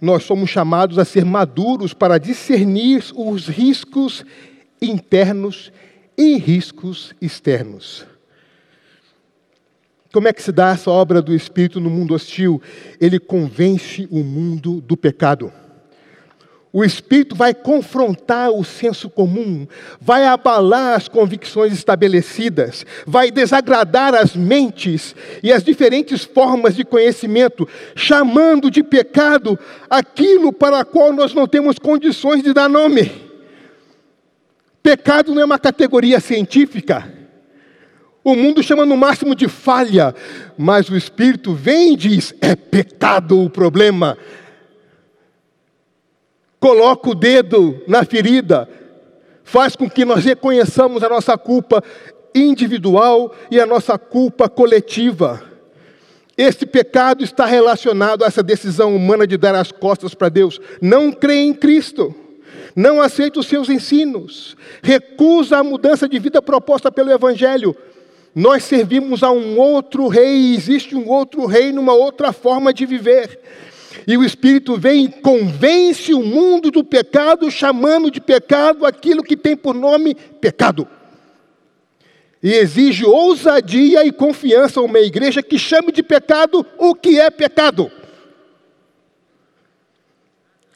nós 0.00 0.24
somos 0.24 0.50
chamados 0.50 0.98
a 0.98 1.04
ser 1.04 1.24
maduros 1.24 1.94
para 1.94 2.18
discernir 2.18 3.04
os 3.16 3.48
riscos 3.48 4.24
internos 4.80 5.72
e 6.16 6.36
riscos 6.36 7.14
externos. 7.20 8.04
Como 10.12 10.28
é 10.28 10.32
que 10.32 10.42
se 10.42 10.52
dá 10.52 10.72
essa 10.72 10.90
obra 10.90 11.22
do 11.22 11.34
Espírito 11.34 11.80
no 11.80 11.88
mundo 11.88 12.14
hostil? 12.14 12.60
Ele 13.00 13.18
convence 13.18 14.06
o 14.10 14.22
mundo 14.22 14.80
do 14.80 14.96
pecado. 14.96 15.50
O 16.72 16.82
Espírito 16.82 17.36
vai 17.36 17.52
confrontar 17.52 18.50
o 18.50 18.64
senso 18.64 19.10
comum, 19.10 19.66
vai 20.00 20.24
abalar 20.24 20.96
as 20.96 21.06
convicções 21.06 21.70
estabelecidas, 21.70 22.86
vai 23.06 23.30
desagradar 23.30 24.14
as 24.14 24.34
mentes 24.34 25.14
e 25.42 25.52
as 25.52 25.62
diferentes 25.62 26.24
formas 26.24 26.74
de 26.74 26.82
conhecimento, 26.82 27.68
chamando 27.94 28.70
de 28.70 28.82
pecado 28.82 29.58
aquilo 29.90 30.50
para 30.50 30.80
o 30.80 30.84
qual 30.86 31.12
nós 31.12 31.34
não 31.34 31.46
temos 31.46 31.78
condições 31.78 32.42
de 32.42 32.54
dar 32.54 32.70
nome. 32.70 33.12
Pecado 34.82 35.34
não 35.34 35.42
é 35.42 35.44
uma 35.44 35.58
categoria 35.58 36.20
científica. 36.20 37.12
O 38.24 38.34
mundo 38.34 38.62
chama 38.62 38.86
no 38.86 38.96
máximo 38.96 39.34
de 39.34 39.46
falha, 39.46 40.14
mas 40.56 40.88
o 40.88 40.96
Espírito 40.96 41.52
vem 41.52 41.92
e 41.92 41.96
diz: 41.96 42.34
é 42.40 42.56
pecado 42.56 43.38
o 43.44 43.50
problema 43.50 44.16
coloca 46.62 47.10
o 47.10 47.14
dedo 47.14 47.82
na 47.88 48.04
ferida, 48.04 48.68
faz 49.42 49.74
com 49.74 49.90
que 49.90 50.04
nós 50.04 50.24
reconheçamos 50.24 51.02
a 51.02 51.08
nossa 51.08 51.36
culpa 51.36 51.82
individual 52.32 53.34
e 53.50 53.58
a 53.58 53.66
nossa 53.66 53.98
culpa 53.98 54.48
coletiva. 54.48 55.42
Este 56.38 56.64
pecado 56.64 57.24
está 57.24 57.46
relacionado 57.46 58.22
a 58.22 58.28
essa 58.28 58.44
decisão 58.44 58.94
humana 58.94 59.26
de 59.26 59.36
dar 59.36 59.56
as 59.56 59.72
costas 59.72 60.14
para 60.14 60.28
Deus. 60.28 60.60
Não 60.80 61.10
crê 61.10 61.42
em 61.42 61.52
Cristo, 61.52 62.14
não 62.76 63.02
aceita 63.02 63.40
os 63.40 63.48
seus 63.48 63.68
ensinos, 63.68 64.56
recusa 64.84 65.58
a 65.58 65.64
mudança 65.64 66.08
de 66.08 66.20
vida 66.20 66.40
proposta 66.40 66.92
pelo 66.92 67.10
Evangelho. 67.10 67.76
Nós 68.32 68.62
servimos 68.62 69.24
a 69.24 69.32
um 69.32 69.58
outro 69.58 70.06
rei, 70.06 70.54
existe 70.54 70.94
um 70.94 71.08
outro 71.08 71.44
rei 71.44 71.72
numa 71.72 71.92
outra 71.92 72.32
forma 72.32 72.72
de 72.72 72.86
viver. 72.86 73.40
E 74.06 74.16
o 74.16 74.24
Espírito 74.24 74.76
vem 74.76 75.04
e 75.04 75.08
convence 75.08 76.12
o 76.14 76.22
mundo 76.22 76.70
do 76.70 76.84
pecado, 76.84 77.50
chamando 77.50 78.10
de 78.10 78.20
pecado 78.20 78.86
aquilo 78.86 79.22
que 79.22 79.36
tem 79.36 79.56
por 79.56 79.74
nome 79.74 80.14
pecado. 80.14 80.88
E 82.42 82.54
exige 82.54 83.04
ousadia 83.04 84.04
e 84.04 84.10
confiança 84.10 84.80
a 84.80 84.82
uma 84.82 84.98
igreja 84.98 85.42
que 85.42 85.58
chame 85.58 85.92
de 85.92 86.02
pecado 86.02 86.66
o 86.78 86.94
que 86.94 87.20
é 87.20 87.30
pecado. 87.30 87.90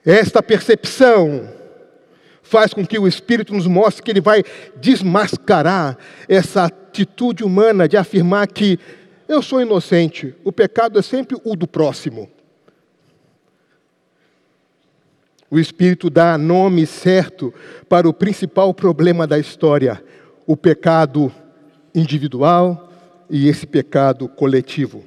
Esta 0.05 0.41
percepção 0.41 1.53
faz 2.41 2.73
com 2.73 2.87
que 2.87 2.97
o 2.97 3.09
Espírito 3.09 3.53
nos 3.53 3.67
mostre 3.67 4.05
que 4.05 4.11
ele 4.13 4.21
vai 4.21 4.45
desmascarar 4.77 5.99
essa 6.29 6.67
atitude 6.67 7.43
humana 7.43 7.89
de 7.89 7.97
afirmar 7.97 8.47
que 8.47 8.79
eu 9.29 9.43
sou 9.43 9.61
inocente, 9.61 10.33
o 10.45 10.53
pecado 10.53 10.99
é 10.99 11.03
sempre 11.03 11.37
o 11.43 11.57
do 11.57 11.67
próximo. 11.67 12.31
O 15.51 15.59
Espírito 15.59 16.11
dá 16.11 16.37
nome 16.37 16.87
certo 16.87 17.55
para 17.89 18.09
o 18.09 18.13
principal 18.13 18.75
problema 18.75 19.27
da 19.27 19.39
história: 19.39 20.03
o 20.47 20.57
pecado 20.57 21.33
individual 21.95 22.91
e 23.31 23.49
esse 23.49 23.67
pecado 23.67 24.29
coletivo. 24.29 25.05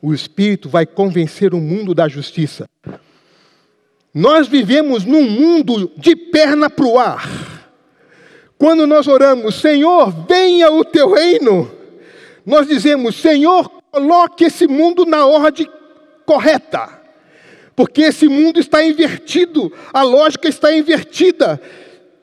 O 0.00 0.14
Espírito 0.14 0.68
vai 0.68 0.86
convencer 0.86 1.52
o 1.52 1.60
mundo 1.60 1.94
da 1.94 2.08
justiça. 2.08 2.68
Nós 4.14 4.48
vivemos 4.48 5.04
num 5.04 5.28
mundo 5.28 5.92
de 5.96 6.16
perna 6.16 6.70
para 6.70 6.86
o 6.86 6.98
ar. 6.98 7.28
Quando 8.56 8.86
nós 8.86 9.06
oramos, 9.06 9.60
Senhor, 9.60 10.10
venha 10.26 10.72
o 10.72 10.84
teu 10.84 11.12
reino, 11.12 11.70
nós 12.44 12.66
dizemos, 12.66 13.16
Senhor, 13.16 13.68
coloque 13.90 14.44
esse 14.44 14.66
mundo 14.66 15.04
na 15.04 15.26
ordem 15.26 15.70
correta 16.24 16.97
porque 17.78 18.02
esse 18.02 18.26
mundo 18.26 18.58
está 18.58 18.84
invertido, 18.84 19.72
a 19.94 20.02
lógica 20.02 20.48
está 20.48 20.76
invertida. 20.76 21.62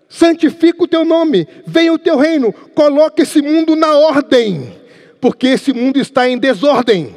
Santifica 0.10 0.84
o 0.84 0.88
teu 0.88 1.06
nome, 1.06 1.48
venha 1.66 1.94
o 1.94 1.98
teu 1.98 2.18
reino, 2.18 2.52
coloque 2.52 3.22
esse 3.22 3.42
mundo 3.42 3.74
na 3.74 3.98
ordem, 3.98 4.76
porque 5.22 5.48
esse 5.48 5.72
mundo 5.72 5.98
está 5.98 6.28
em 6.28 6.38
desordem. 6.38 7.16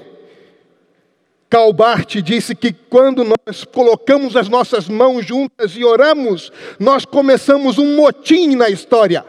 Calbart 1.50 2.14
disse 2.22 2.54
que 2.54 2.72
quando 2.72 3.24
nós 3.24 3.64
colocamos 3.64 4.36
as 4.36 4.48
nossas 4.48 4.88
mãos 4.88 5.26
juntas 5.26 5.72
e 5.76 5.84
oramos, 5.84 6.52
nós 6.78 7.04
começamos 7.04 7.76
um 7.76 7.96
motim 7.96 8.54
na 8.54 8.70
história. 8.70 9.26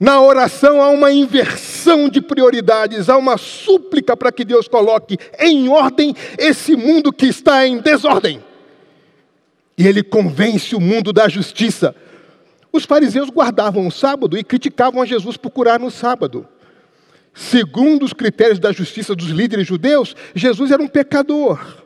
Na 0.00 0.20
oração 0.20 0.82
há 0.82 0.88
uma 0.88 1.12
inversão 1.12 1.75
inversão 1.86 2.08
de 2.08 2.20
prioridades, 2.20 3.08
há 3.08 3.16
uma 3.16 3.38
súplica 3.38 4.16
para 4.16 4.32
que 4.32 4.44
Deus 4.44 4.66
coloque 4.66 5.16
em 5.38 5.68
ordem 5.68 6.14
esse 6.36 6.74
mundo 6.74 7.12
que 7.12 7.26
está 7.26 7.66
em 7.66 7.78
desordem. 7.78 8.42
E 9.78 9.86
ele 9.86 10.02
convence 10.02 10.74
o 10.74 10.80
mundo 10.80 11.12
da 11.12 11.28
justiça. 11.28 11.94
Os 12.72 12.84
fariseus 12.84 13.30
guardavam 13.30 13.86
o 13.86 13.92
sábado 13.92 14.36
e 14.36 14.44
criticavam 14.44 15.00
a 15.00 15.06
Jesus 15.06 15.36
por 15.36 15.50
curar 15.50 15.78
no 15.78 15.90
sábado. 15.90 16.46
Segundo 17.32 18.04
os 18.04 18.12
critérios 18.12 18.58
da 18.58 18.72
justiça 18.72 19.14
dos 19.14 19.28
líderes 19.28 19.66
judeus, 19.66 20.16
Jesus 20.34 20.70
era 20.70 20.82
um 20.82 20.88
pecador. 20.88 21.84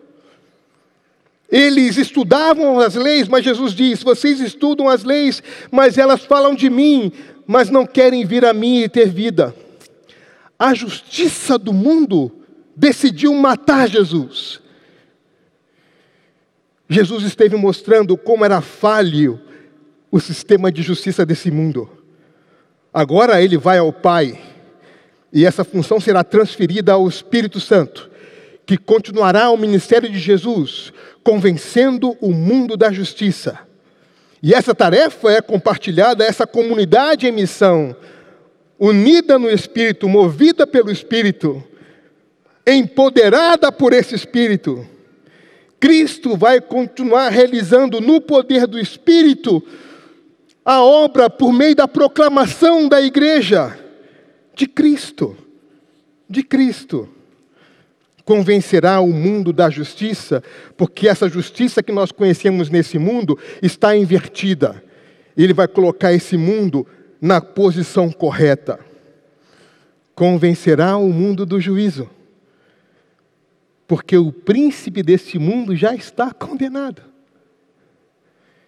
Eles 1.51 1.97
estudavam 1.97 2.79
as 2.79 2.95
leis, 2.95 3.27
mas 3.27 3.45
Jesus 3.45 3.75
diz: 3.75 4.03
vocês 4.05 4.41
estudam 4.41 4.89
as 4.89 5.03
leis, 5.03 5.43
mas 5.71 5.99
elas 5.99 6.25
falam 6.25 6.55
de 6.55 6.71
mim, 6.71 7.13
mas 7.45 7.69
não 7.69 7.85
querem 7.85 8.25
vir 8.25 8.45
a 8.45 8.55
mim 8.55 8.83
e 8.83 8.89
ter 8.89 9.09
vida. 9.09 9.53
A 10.61 10.75
justiça 10.75 11.59
do 11.59 11.73
mundo 11.73 12.31
decidiu 12.77 13.33
matar 13.33 13.89
Jesus. 13.89 14.61
Jesus 16.87 17.25
esteve 17.25 17.57
mostrando 17.57 18.15
como 18.15 18.45
era 18.45 18.61
falho 18.61 19.41
o 20.11 20.21
sistema 20.21 20.71
de 20.71 20.83
justiça 20.83 21.25
desse 21.25 21.51
mundo. 21.51 21.89
Agora 22.93 23.41
ele 23.41 23.57
vai 23.57 23.79
ao 23.79 23.91
Pai 23.91 24.39
e 25.33 25.47
essa 25.47 25.65
função 25.65 25.99
será 25.99 26.23
transferida 26.23 26.93
ao 26.93 27.09
Espírito 27.09 27.59
Santo, 27.59 28.11
que 28.67 28.77
continuará 28.77 29.49
o 29.49 29.57
ministério 29.57 30.11
de 30.11 30.19
Jesus, 30.19 30.93
convencendo 31.25 32.19
o 32.21 32.33
mundo 32.33 32.77
da 32.77 32.93
justiça. 32.93 33.59
E 34.43 34.53
essa 34.53 34.75
tarefa 34.75 35.31
é 35.31 35.41
compartilhada 35.41 36.23
a 36.23 36.27
essa 36.27 36.47
comunidade 36.47 37.27
em 37.27 37.33
missão, 37.33 37.97
unida 38.81 39.39
no 39.39 39.51
Espírito, 39.51 40.09
movida 40.09 40.67
pelo 40.67 40.91
Espírito, 40.91 41.63
empoderada 42.67 43.71
por 43.71 43.93
esse 43.93 44.15
Espírito. 44.15 44.87
Cristo 45.79 46.35
vai 46.35 46.61
continuar 46.63 47.29
realizando 47.29 48.01
no 48.01 48.21
poder 48.23 48.67
do 48.67 48.79
Espírito 48.79 49.63
a 50.65 50.83
obra 50.83 51.29
por 51.29 51.53
meio 51.53 51.75
da 51.75 51.87
proclamação 51.87 52.89
da 52.89 53.03
igreja 53.03 53.79
de 54.55 54.67
Cristo. 54.67 55.37
De 56.29 56.43
Cristo. 56.43 57.09
Convencerá 58.25 59.01
o 59.01 59.09
mundo 59.09 59.53
da 59.53 59.69
justiça, 59.69 60.43
porque 60.77 61.09
essa 61.09 61.29
justiça 61.29 61.83
que 61.83 61.93
nós 61.93 62.13
conhecemos 62.13 62.71
nesse 62.71 62.99
mundo 62.99 63.39
está 63.61 63.97
invertida. 63.97 64.83
Ele 65.37 65.53
vai 65.53 65.67
colocar 65.67 66.13
esse 66.13 66.37
mundo 66.37 66.87
na 67.21 67.41
posição 67.41 68.11
correta. 68.11 68.81
Convencerá 70.15 70.97
o 70.97 71.13
mundo 71.13 71.45
do 71.45 71.61
juízo, 71.61 72.09
porque 73.87 74.17
o 74.17 74.33
príncipe 74.33 75.03
desse 75.03 75.39
mundo 75.39 75.77
já 75.77 75.95
está 75.95 76.33
condenado. 76.33 77.03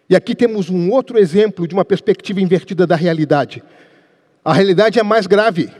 E 0.09 0.17
aqui 0.17 0.35
temos 0.35 0.69
um 0.69 0.91
outro 0.91 1.19
exemplo 1.19 1.67
de 1.67 1.75
uma 1.75 1.85
perspectiva 1.85 2.41
invertida 2.41 2.87
da 2.87 2.97
realidade. 2.97 3.63
A 4.45 4.53
realidade 4.53 4.99
é 4.99 5.03
mais 5.03 5.27
grave. 5.27 5.71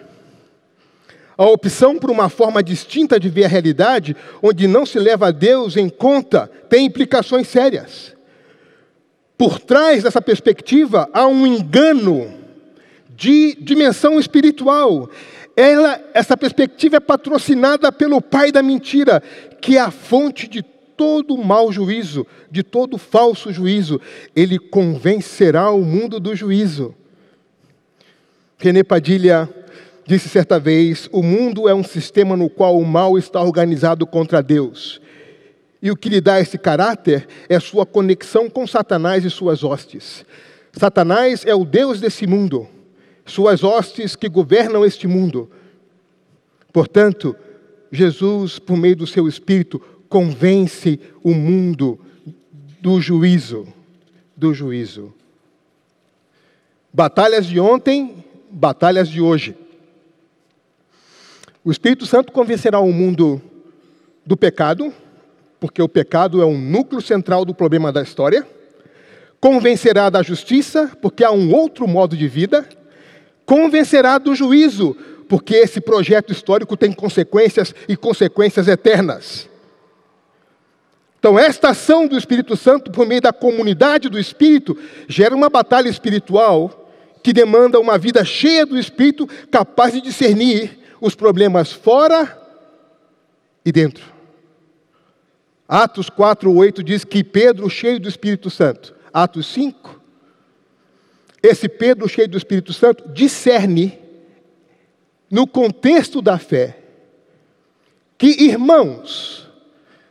A 1.37 1.45
opção 1.45 1.99
por 1.99 2.11
uma 2.11 2.29
forma 2.29 2.63
distinta 2.63 3.19
de 3.19 3.29
ver 3.29 3.45
a 3.45 3.49
realidade, 3.49 4.17
onde 4.43 4.67
não 4.67 4.87
se 4.87 4.99
leva 4.99 5.29
a 5.29 5.31
Deus 5.31 5.77
em 5.77 5.89
conta, 5.89 6.51
tem 6.69 6.87
implicações 6.87 7.49
sérias. 7.49 8.15
Por 9.37 9.59
trás 9.59 10.03
dessa 10.03 10.23
perspectiva 10.23 11.09
há 11.13 11.27
um 11.27 11.47
engano 11.47 12.42
de 13.17 13.57
dimensão 13.61 14.19
espiritual. 14.19 15.09
Ela, 15.57 16.01
essa 16.15 16.37
perspectiva 16.37 16.97
é 16.97 17.01
patrocinada 17.01 17.93
pelo 17.93 18.21
pai 18.21 18.51
da 18.51 18.63
mentira, 18.63 19.23
que 19.61 19.77
é 19.77 19.81
a 19.81 19.91
fonte 19.91 20.49
de 20.49 20.63
todo 20.63 21.37
mau 21.37 21.73
juízo, 21.73 22.27
de 22.51 22.63
todo 22.63 22.99
falso 22.99 23.53
juízo. 23.53 24.01
Ele 24.35 24.59
convencerá 24.59 25.71
o 25.71 25.83
mundo 25.83 26.19
do 26.19 26.35
juízo. 26.35 26.95
René 28.59 28.83
Padilha 28.83 29.49
disse 30.07 30.29
certa 30.29 30.59
vez: 30.59 31.09
o 31.13 31.23
mundo 31.23 31.69
é 31.69 31.75
um 31.75 31.85
sistema 31.85 32.37
no 32.37 32.49
qual 32.49 32.79
o 32.79 32.87
mal 32.87 33.19
está 33.19 33.43
organizado 33.43 34.07
contra 34.07 34.43
Deus. 34.43 35.01
E 35.83 35.91
o 35.91 35.97
que 35.97 36.09
lhe 36.09 36.21
dá 36.21 36.41
esse 36.41 36.57
caráter 36.57 37.27
é 37.49 37.59
sua 37.59 37.85
conexão 37.85 38.49
com 38.49 38.67
Satanás 38.67 39.25
e 39.25 39.31
suas 39.31 39.65
hostes. 39.65 40.25
Satanás 40.73 41.45
é 41.45 41.55
o 41.55 41.65
Deus 41.65 42.01
desse 42.01 42.25
mundo, 42.27 42.69
suas 43.25 43.63
hostes 43.63 44.17
que 44.17 44.29
governam 44.29 44.85
este 44.85 45.07
mundo. 45.07 45.51
Portanto, 46.73 47.37
Jesus, 47.91 48.59
por 48.59 48.77
meio 48.77 48.97
do 48.97 49.07
seu 49.07 49.29
Espírito, 49.29 49.81
convence 50.09 50.99
o 51.23 51.35
mundo 51.35 51.99
do 52.81 53.01
juízo, 53.01 53.67
do 54.37 54.53
juízo. 54.53 55.15
Batalhas 56.93 57.47
de 57.47 57.61
ontem, 57.61 58.25
batalhas 58.51 59.09
de 59.09 59.21
hoje. 59.21 59.57
O 61.65 61.71
Espírito 61.71 62.07
Santo 62.07 62.33
convencerá 62.33 62.81
o 62.81 62.93
mundo 62.93 63.41
do 64.27 64.37
pecado, 64.37 64.93
porque 65.61 65.81
o 65.81 65.89
pecado 65.89 66.43
é 66.43 66.45
o 66.45 66.59
núcleo 66.59 67.01
central 67.01 67.45
do 67.45 67.55
problema 67.55 67.93
da 67.93 68.03
história. 68.03 68.47
Convencerá 69.41 70.11
da 70.11 70.23
justiça, 70.23 70.91
porque 71.01 71.23
há 71.25 71.31
um 71.31 71.55
outro 71.55 71.87
modo 71.87 72.17
de 72.17 72.27
vida. 72.27 72.69
Convencerá 73.45 74.19
do 74.19 74.35
juízo, 74.35 74.97
porque 75.29 75.55
esse 75.55 75.81
projeto 75.81 76.33
histórico 76.33 76.77
tem 76.77 76.93
consequências 76.93 77.75
e 77.89 77.97
consequências 77.97 78.69
eternas. 78.69 79.49
Então, 81.19 81.39
esta 81.39 81.71
ação 81.71 82.09
do 82.09 82.19
Espírito 82.19 82.57
Santo, 82.57 82.91
por 82.91 83.07
meio 83.07 83.21
da 83.21 83.33
comunidade 83.33 84.09
do 84.09 84.19
Espírito, 84.19 84.77
gera 85.07 85.35
uma 85.35 85.49
batalha 85.49 85.89
espiritual 85.89 86.91
que 87.23 87.33
demanda 87.33 87.79
uma 87.79 87.97
vida 87.97 88.25
cheia 88.25 88.67
do 88.67 88.77
Espírito, 88.77 89.29
capaz 89.51 89.93
de 89.93 90.01
discernir 90.01 90.81
os 91.01 91.15
problemas 91.15 91.73
fora 91.73 92.41
e 93.65 93.71
dentro. 93.71 94.05
Atos 95.69 96.11
4, 96.11 96.53
8 96.53 96.83
diz 96.83 97.05
que 97.05 97.23
Pedro, 97.23 97.71
cheio 97.71 98.01
do 98.01 98.09
Espírito 98.09 98.51
Santo. 98.51 98.95
Atos 99.13 99.47
5, 99.47 100.02
esse 101.43 101.69
Pedro, 101.69 102.09
cheio 102.09 102.29
do 102.29 102.39
Espírito 102.39 102.73
Santo, 102.73 103.09
discerne, 103.09 103.99
no 105.31 105.47
contexto 105.47 106.23
da 106.23 106.39
fé, 106.39 106.77
que 108.17 108.45
irmãos, 108.45 109.49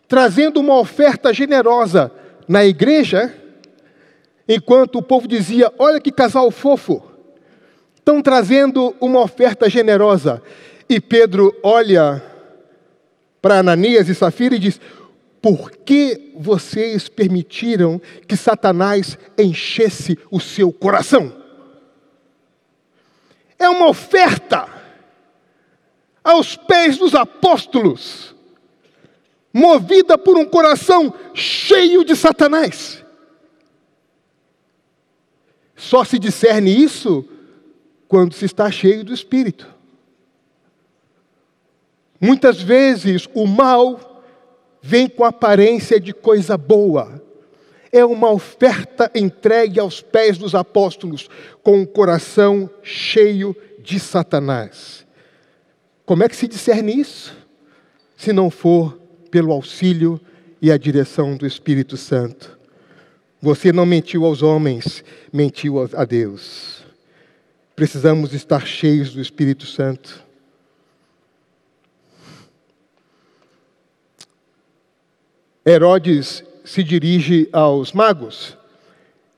trazendo 0.08 0.60
uma 0.60 0.78
oferta 0.78 1.34
generosa 1.34 2.12
na 2.48 2.65
igreja, 2.65 3.34
enquanto 4.48 4.98
o 4.98 5.02
povo 5.02 5.28
dizia: 5.28 5.72
Olha 5.80 6.02
que 6.02 6.12
casal 6.12 6.52
fofo, 6.52 7.02
estão 7.96 8.22
trazendo 8.22 8.94
uma 9.00 9.22
oferta 9.22 9.70
generosa. 9.70 10.41
E 10.89 11.00
Pedro 11.00 11.56
olha 11.63 12.22
para 13.41 13.60
Ananias 13.60 14.10
e 14.10 14.15
Safira 14.15 14.56
e 14.56 14.60
diz: 14.60 14.82
Por 15.41 15.71
que 15.71 16.34
vocês 16.36 17.10
permitiram 17.10 17.99
que 18.27 18.38
Satanás 18.38 19.17
enchesse 19.38 20.17
o 20.30 20.39
seu 20.39 20.71
coração? 20.71 21.36
É 23.58 23.67
uma 23.67 23.88
oferta 23.88 24.69
aos 26.23 26.56
pés 26.56 26.97
dos 26.97 27.15
apóstolos, 27.15 28.36
movida 29.51 30.17
por 30.17 30.38
um 30.38 30.45
coração 30.45 31.12
cheio 31.34 32.06
de 32.06 32.15
Satanás. 32.15 33.04
Só 35.75 36.04
se 36.04 36.19
discerne 36.19 36.71
isso 36.71 37.27
quando 38.08 38.34
se 38.34 38.45
está 38.45 38.69
cheio 38.69 39.04
do 39.04 39.13
Espírito. 39.13 39.67
Muitas 42.19 42.62
vezes 42.62 43.27
o 43.34 43.47
mal 43.47 44.11
vem 44.82 45.08
com 45.08 45.24
aparência 45.24 46.00
de 46.00 46.13
coisa 46.13 46.58
boa. 46.58 47.22
É 47.91 48.04
uma 48.04 48.32
oferta 48.32 49.12
entregue 49.13 49.80
aos 49.80 50.02
pés 50.02 50.38
dos 50.38 50.56
apóstolos, 50.56 51.30
com 51.62 51.82
o 51.82 51.88
coração 51.88 52.70
cheio 52.82 53.56
de 53.80 54.00
Satanás. 54.00 55.06
Como 56.06 56.24
é 56.24 56.30
que 56.30 56.36
se 56.36 56.48
discerne 56.48 57.00
isso? 57.00 57.36
Se 58.15 58.32
não 58.32 58.50
for 58.50 58.98
pelo 59.30 59.52
auxílio 59.52 60.20
e 60.62 60.72
a 60.72 60.78
direção 60.78 61.36
do 61.36 61.48
Espírito 61.48 61.98
Santo. 61.98 62.60
Você 63.41 63.72
não 63.72 63.86
mentiu 63.86 64.26
aos 64.26 64.44
homens, 64.44 65.04
mentiu 65.34 65.80
a 65.96 66.06
Deus. 66.06 66.84
Precisamos 67.76 68.34
estar 68.34 68.67
cheios 68.67 69.13
do 69.13 69.22
Espírito 69.22 69.65
Santo. 69.65 70.24
Herodes 75.65 76.43
se 76.63 76.84
dirige 76.84 77.47
aos 77.52 77.91
magos 77.91 78.58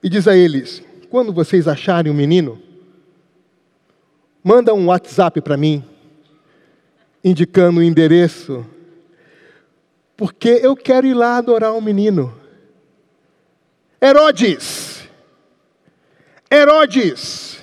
e 0.02 0.10
diz 0.10 0.28
a 0.28 0.36
eles: 0.36 0.84
Quando 1.10 1.34
vocês 1.34 1.68
acharem 1.68 2.12
o 2.12 2.16
um 2.16 2.18
menino, 2.18 2.62
manda 4.44 4.74
um 4.74 4.88
WhatsApp 4.88 5.42
para 5.42 5.58
mim, 5.58 5.84
indicando 7.24 7.80
o 7.80 7.84
endereço, 7.84 8.66
porque 10.16 10.60
eu 10.62 10.76
quero 10.76 11.08
ir 11.08 11.14
lá 11.14 11.38
adorar 11.38 11.74
um 11.74 11.82
menino. 11.82 12.34
Herodes, 14.02 15.08
Herodes, 16.52 17.63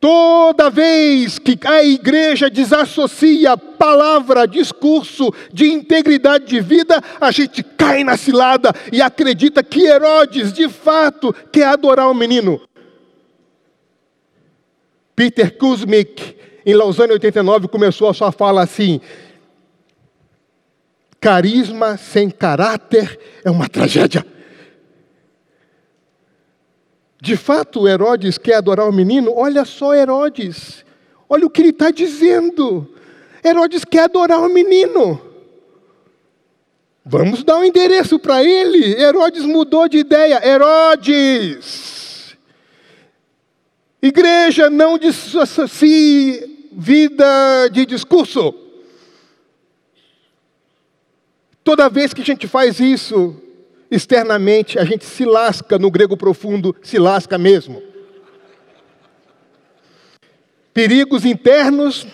toda 0.00 0.70
vez 0.70 1.38
que 1.38 1.58
a 1.66 1.82
igreja 1.82 2.48
desassocia 2.48 3.56
palavra, 3.56 4.46
discurso 4.46 5.32
de 5.52 5.66
integridade 5.66 6.46
de 6.46 6.60
vida, 6.60 7.02
a 7.20 7.30
gente 7.30 7.62
cai 7.62 8.04
na 8.04 8.16
cilada 8.16 8.72
e 8.92 9.02
acredita 9.02 9.62
que 9.62 9.86
Herodes, 9.86 10.52
de 10.52 10.68
fato, 10.68 11.34
quer 11.52 11.66
adorar 11.66 12.10
o 12.10 12.14
menino. 12.14 12.60
Peter 15.14 15.56
Kuzmik, 15.56 16.36
em 16.64 16.74
Lausanne 16.74 17.12
89, 17.12 17.68
começou 17.68 18.08
a 18.08 18.14
sua 18.14 18.30
fala 18.30 18.62
assim: 18.62 19.00
carisma 21.20 21.96
sem 21.96 22.30
caráter 22.30 23.18
é 23.44 23.50
uma 23.50 23.68
tragédia. 23.68 24.24
De 27.20 27.36
fato, 27.36 27.88
Herodes 27.88 28.38
quer 28.38 28.54
adorar 28.54 28.88
o 28.88 28.92
menino? 28.92 29.32
Olha 29.34 29.64
só, 29.64 29.94
Herodes, 29.94 30.84
olha 31.28 31.46
o 31.46 31.50
que 31.50 31.60
ele 31.60 31.70
está 31.70 31.90
dizendo. 31.90 32.88
Herodes 33.44 33.84
quer 33.84 34.04
adorar 34.04 34.40
o 34.40 34.48
menino. 34.48 35.20
Vamos 37.04 37.42
dar 37.42 37.56
um 37.56 37.64
endereço 37.64 38.18
para 38.18 38.44
ele. 38.44 39.00
Herodes 39.00 39.44
mudou 39.44 39.88
de 39.88 39.98
ideia. 39.98 40.46
Herodes! 40.46 42.36
Igreja 44.00 44.70
não 44.70 44.96
dissocie 44.96 46.68
vida 46.70 47.68
de 47.72 47.84
discurso. 47.84 48.54
Toda 51.64 51.88
vez 51.88 52.14
que 52.14 52.22
a 52.22 52.24
gente 52.24 52.46
faz 52.46 52.78
isso, 52.78 53.34
externamente, 53.90 54.78
a 54.78 54.84
gente 54.84 55.04
se 55.04 55.24
lasca, 55.24 55.78
no 55.78 55.90
grego 55.90 56.16
profundo, 56.16 56.74
se 56.82 56.98
lasca 56.98 57.38
mesmo. 57.38 57.82
Perigos 60.74 61.24
internos, 61.24 62.06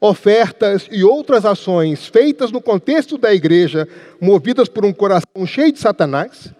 ofertas 0.00 0.86
e 0.90 1.02
outras 1.02 1.44
ações 1.44 2.06
feitas 2.06 2.52
no 2.52 2.60
contexto 2.60 3.16
da 3.16 3.32
igreja, 3.34 3.88
movidas 4.20 4.68
por 4.68 4.84
um 4.84 4.92
coração 4.92 5.46
cheio 5.46 5.72
de 5.72 5.78
Satanás. 5.78 6.52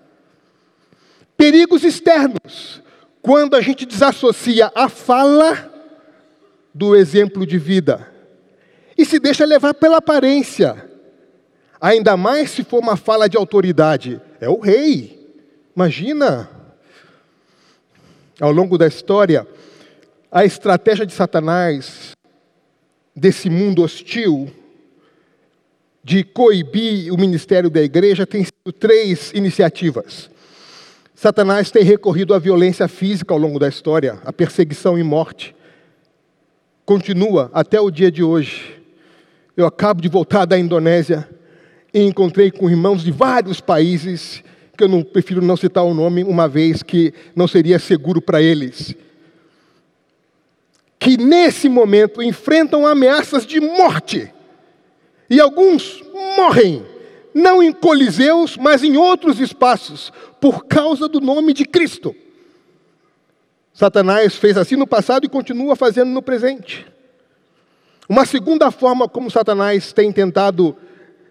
Perigos 1.37 1.85
externos, 1.85 2.83
quando 3.21 3.55
a 3.55 3.61
gente 3.61 3.85
desassocia 3.85 4.73
a 4.75 4.89
fala 4.89 5.71
do 6.73 6.97
exemplo 6.97 7.47
de 7.47 7.59
vida 7.59 8.11
e 8.97 9.05
se 9.05 9.19
deixa 9.19 9.45
levar 9.45 9.75
pela 9.75 9.99
aparência 9.99 10.94
Ainda 11.85 12.17
mais 12.17 12.49
se 12.51 12.65
for 12.65 12.79
uma 12.79 12.97
fala 12.97 13.29
de 13.29 13.37
autoridade. 13.37 14.19
É 14.41 14.49
o 14.49 14.59
rei. 14.59 15.23
Imagina. 15.77 16.49
Ao 18.41 18.51
longo 18.51 18.79
da 18.79 18.87
história, 18.87 19.47
a 20.33 20.47
estratégia 20.47 21.05
de 21.05 21.13
Satanás, 21.13 22.13
desse 23.15 23.51
mundo 23.51 23.83
hostil, 23.83 24.51
de 26.03 26.25
coibir 26.25 27.13
o 27.13 27.19
ministério 27.19 27.69
da 27.69 27.83
igreja, 27.83 28.27
tem 28.27 28.45
sido 28.45 28.73
três 28.73 29.31
iniciativas. 29.35 30.31
Satanás 31.15 31.71
tem 31.71 31.83
recorrido 31.83 32.33
à 32.33 32.39
violência 32.39 32.89
física 32.89 33.35
ao 33.35 33.39
longo 33.39 33.59
da 33.59 33.69
história, 33.69 34.19
à 34.25 34.33
perseguição 34.33 34.99
e 34.99 35.03
morte. 35.03 35.55
Continua 36.87 37.51
até 37.53 37.79
o 37.79 37.91
dia 37.91 38.11
de 38.11 38.23
hoje. 38.23 38.83
Eu 39.55 39.67
acabo 39.67 40.01
de 40.01 40.09
voltar 40.09 40.47
da 40.47 40.59
Indonésia 40.59 41.29
e 41.95 42.03
encontrei 42.03 42.51
com 42.51 42.69
irmãos 42.69 43.05
de 43.05 43.13
vários 43.13 43.61
países, 43.61 44.43
que 44.77 44.83
eu 44.83 44.89
não 44.89 45.05
prefiro 45.05 45.41
não 45.41 45.57
citar 45.57 45.85
o 45.85 45.95
nome, 45.95 46.25
uma 46.25 46.49
vez 46.49 46.83
que 46.83 47.15
não 47.37 47.47
seria 47.47 47.79
seguro 47.79 48.21
para 48.21 48.43
eles, 48.43 48.97
que 50.99 51.17
nesse 51.17 51.69
momento 51.69 52.21
enfrentam 52.21 52.85
ameaças 52.85 53.47
de 53.47 53.61
morte. 53.61 54.29
E 55.31 55.41
alguns 55.41 56.03
morrem, 56.37 56.85
não 57.33 57.63
em 57.63 57.73
coliseus, 57.73 58.57
mas 58.57 58.83
em 58.83 58.97
outros 58.97 59.39
espaços, 59.39 60.13
por 60.41 60.67
causa 60.67 61.09
do 61.09 61.21
nome 61.21 61.53
de 61.53 61.65
Cristo. 61.65 62.15
Satanás 63.73 64.35
fez 64.35 64.57
assim 64.57 64.77
no 64.77 64.87
passado 64.87 65.25
e 65.25 65.29
continua 65.29 65.77
fazendo 65.77 66.11
no 66.11 66.23
presente. 66.23 66.87
Uma 68.09 68.27
segunda 68.27 68.71
forma 68.71 69.09
como 69.09 69.31
Satanás 69.31 69.93
tem 69.93 70.13
tentado 70.13 70.77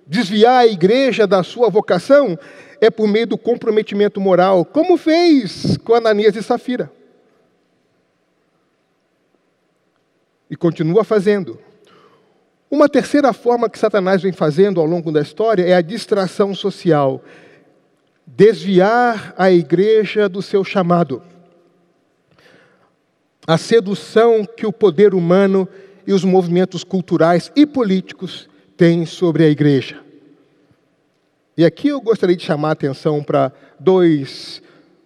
desviar 0.05 0.59
a 0.59 0.67
igreja 0.67 1.25
da 1.25 1.43
sua 1.43 1.69
vocação 1.69 2.37
é 2.79 2.89
por 2.89 3.07
meio 3.07 3.27
do 3.27 3.37
comprometimento 3.37 4.19
moral, 4.19 4.65
como 4.65 4.97
fez 4.97 5.77
com 5.77 5.93
Ananias 5.93 6.35
e 6.35 6.43
Safira. 6.43 6.91
E 10.49 10.55
continua 10.55 11.03
fazendo. 11.03 11.59
Uma 12.69 12.89
terceira 12.89 13.31
forma 13.33 13.69
que 13.69 13.79
Satanás 13.79 14.21
vem 14.21 14.33
fazendo 14.33 14.81
ao 14.81 14.85
longo 14.85 15.11
da 15.11 15.21
história 15.21 15.63
é 15.63 15.73
a 15.73 15.81
distração 15.81 16.53
social 16.53 17.23
desviar 18.25 19.33
a 19.37 19.51
igreja 19.51 20.27
do 20.27 20.41
seu 20.41 20.63
chamado. 20.63 21.21
A 23.45 23.57
sedução 23.57 24.45
que 24.45 24.65
o 24.65 24.71
poder 24.73 25.13
humano 25.13 25.67
e 26.07 26.13
os 26.13 26.23
movimentos 26.23 26.83
culturais 26.83 27.51
e 27.55 27.65
políticos 27.65 28.49
tem 28.83 29.05
sobre 29.05 29.45
a 29.45 29.47
igreja. 29.47 30.01
E 31.55 31.63
aqui 31.63 31.87
eu 31.87 32.01
gostaria 32.01 32.35
de 32.35 32.43
chamar 32.43 32.67
a 32.67 32.71
atenção 32.73 33.23
para 33.23 33.49
dois 33.79 34.61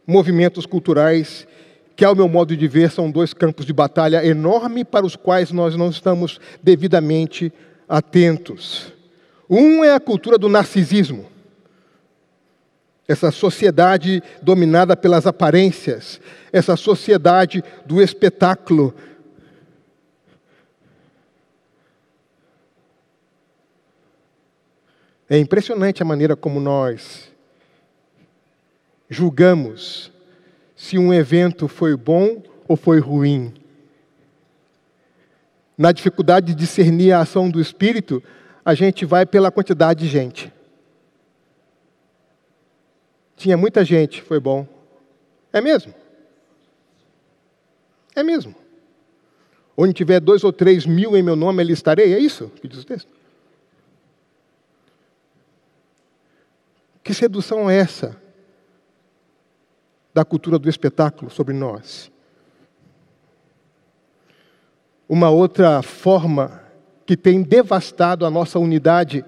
movimentos 0.08 0.66
culturais 0.66 1.48
que, 1.96 2.04
ao 2.04 2.16
meu 2.16 2.28
modo 2.28 2.58
de 2.58 2.68
ver, 2.68 2.90
são 2.90 3.12
dois 3.12 3.36
campos 3.36 3.68
de 3.68 3.74
batalha 3.74 4.26
enorme 4.26 4.84
para 4.84 5.06
os 5.06 5.16
quais 5.16 5.52
nós 5.52 5.76
não 5.76 5.92
estamos 5.92 6.40
devidamente 6.64 7.54
atentos. 7.88 8.92
Um 9.48 9.84
é 9.84 9.94
a 9.94 10.00
cultura 10.00 10.40
do 10.40 10.50
narcisismo. 10.50 11.28
Essa 13.08 13.30
sociedade 13.30 14.24
dominada 14.42 14.98
pelas 14.98 15.28
aparências, 15.28 16.20
essa 16.52 16.76
sociedade 16.76 17.64
do 17.86 18.02
espetáculo, 18.02 18.92
É 25.30 25.38
impressionante 25.38 26.02
a 26.02 26.06
maneira 26.06 26.36
como 26.36 26.60
nós 26.60 27.32
julgamos 29.10 30.12
se 30.76 30.98
um 30.98 31.14
evento 31.14 31.68
foi 31.68 31.96
bom 31.96 32.42
ou 32.68 32.78
foi 32.78 33.00
ruim. 33.00 33.54
Na 35.78 35.92
dificuldade 35.92 36.48
de 36.48 36.56
discernir 36.56 37.12
a 37.12 37.22
ação 37.22 37.50
do 37.50 37.60
Espírito, 37.60 38.24
a 38.64 38.74
gente 38.74 39.06
vai 39.06 39.26
pela 39.26 39.52
quantidade 39.52 40.02
de 40.02 40.08
gente. 40.08 40.54
Tinha 43.36 43.58
muita 43.58 43.84
gente, 43.84 44.22
foi 44.22 44.40
bom. 44.40 44.68
É 45.52 45.62
mesmo? 45.62 45.94
É 48.16 48.24
mesmo. 48.24 48.56
Onde 49.76 49.94
tiver 49.94 50.20
dois 50.20 50.44
ou 50.44 50.52
três 50.52 50.86
mil 50.86 51.16
em 51.16 51.22
meu 51.22 51.36
nome, 51.36 51.62
ali 51.62 51.74
estarei. 51.74 52.14
É 52.14 52.20
isso 52.20 52.50
que 52.56 52.68
diz 52.68 52.82
o 52.82 52.86
texto. 52.86 53.17
Que 57.08 57.14
sedução 57.14 57.70
é 57.70 57.78
essa 57.78 58.18
da 60.14 60.26
cultura 60.26 60.60
do 60.60 60.70
espetáculo 60.70 61.32
sobre 61.32 61.54
nós? 61.54 62.12
Uma 65.08 65.30
outra 65.30 65.82
forma 65.82 66.62
que 67.06 67.16
tem 67.16 67.42
devastado 67.42 68.26
a 68.26 68.30
nossa 68.30 68.60
unidade 68.60 69.24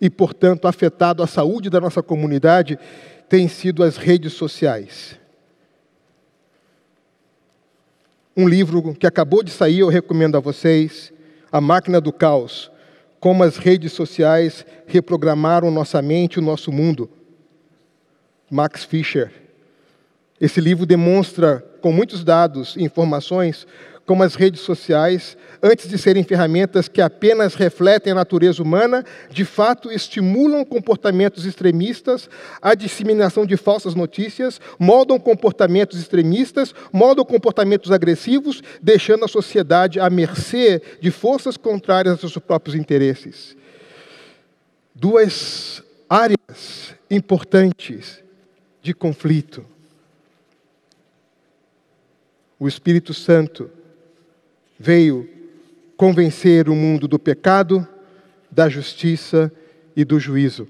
e, 0.00 0.08
portanto, 0.08 0.68
afetado 0.68 1.24
a 1.24 1.26
saúde 1.26 1.68
da 1.68 1.80
nossa 1.80 2.04
comunidade 2.04 2.78
tem 3.28 3.48
sido 3.48 3.82
as 3.82 3.96
redes 3.96 4.34
sociais. 4.34 5.18
Um 8.36 8.48
livro 8.48 8.94
que 8.94 9.08
acabou 9.08 9.42
de 9.42 9.50
sair, 9.50 9.80
eu 9.80 9.88
recomendo 9.88 10.36
a 10.36 10.40
vocês, 10.40 11.12
A 11.50 11.60
Máquina 11.60 12.00
do 12.00 12.12
Caos, 12.12 12.70
como 13.20 13.44
as 13.44 13.58
redes 13.58 13.92
sociais 13.92 14.64
reprogramaram 14.86 15.70
nossa 15.70 16.00
mente 16.00 16.34
e 16.34 16.38
o 16.38 16.42
nosso 16.42 16.72
mundo. 16.72 17.08
Max 18.50 18.82
Fischer. 18.82 19.30
Esse 20.40 20.58
livro 20.58 20.86
demonstra, 20.86 21.62
com 21.82 21.92
muitos 21.92 22.24
dados 22.24 22.74
e 22.76 22.82
informações, 22.82 23.66
como 24.10 24.24
as 24.24 24.34
redes 24.34 24.62
sociais, 24.62 25.36
antes 25.62 25.88
de 25.88 25.96
serem 25.96 26.24
ferramentas 26.24 26.88
que 26.88 27.00
apenas 27.00 27.54
refletem 27.54 28.10
a 28.10 28.16
natureza 28.16 28.60
humana, 28.60 29.04
de 29.30 29.44
fato 29.44 29.88
estimulam 29.92 30.64
comportamentos 30.64 31.46
extremistas, 31.46 32.28
a 32.60 32.74
disseminação 32.74 33.46
de 33.46 33.56
falsas 33.56 33.94
notícias, 33.94 34.60
moldam 34.80 35.16
comportamentos 35.16 35.96
extremistas, 35.96 36.74
moldam 36.92 37.24
comportamentos 37.24 37.92
agressivos, 37.92 38.60
deixando 38.82 39.24
a 39.24 39.28
sociedade 39.28 40.00
à 40.00 40.10
mercê 40.10 40.82
de 41.00 41.12
forças 41.12 41.56
contrárias 41.56 42.14
aos 42.14 42.32
seus 42.32 42.44
próprios 42.44 42.74
interesses. 42.74 43.56
Duas 44.92 45.84
áreas 46.08 46.96
importantes 47.08 48.24
de 48.82 48.92
conflito. 48.92 49.64
O 52.58 52.66
Espírito 52.66 53.14
Santo 53.14 53.70
veio 54.80 55.28
convencer 55.94 56.70
o 56.70 56.74
mundo 56.74 57.06
do 57.06 57.18
pecado, 57.18 57.86
da 58.50 58.66
justiça 58.66 59.52
e 59.94 60.06
do 60.06 60.18
juízo. 60.18 60.66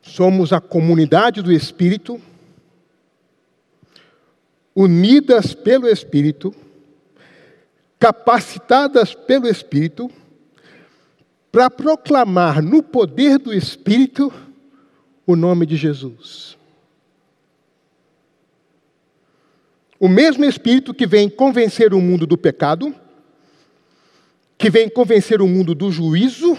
Somos 0.00 0.52
a 0.52 0.60
comunidade 0.60 1.42
do 1.42 1.52
Espírito, 1.52 2.22
unidas 4.72 5.52
pelo 5.52 5.88
Espírito, 5.88 6.54
capacitadas 7.98 9.12
pelo 9.12 9.48
Espírito, 9.48 10.08
para 11.50 11.68
proclamar 11.68 12.62
no 12.62 12.84
poder 12.84 13.38
do 13.38 13.52
Espírito 13.52 14.32
o 15.26 15.34
nome 15.34 15.66
de 15.66 15.76
Jesus. 15.76 16.56
O 20.04 20.08
mesmo 20.08 20.44
Espírito 20.44 20.92
que 20.92 21.06
vem 21.06 21.30
convencer 21.30 21.94
o 21.94 21.98
mundo 21.98 22.26
do 22.26 22.36
pecado, 22.36 22.94
que 24.58 24.68
vem 24.68 24.86
convencer 24.86 25.40
o 25.40 25.48
mundo 25.48 25.74
do 25.74 25.90
juízo 25.90 26.58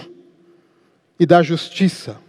e 1.16 1.24
da 1.24 1.44
justiça. 1.44 2.20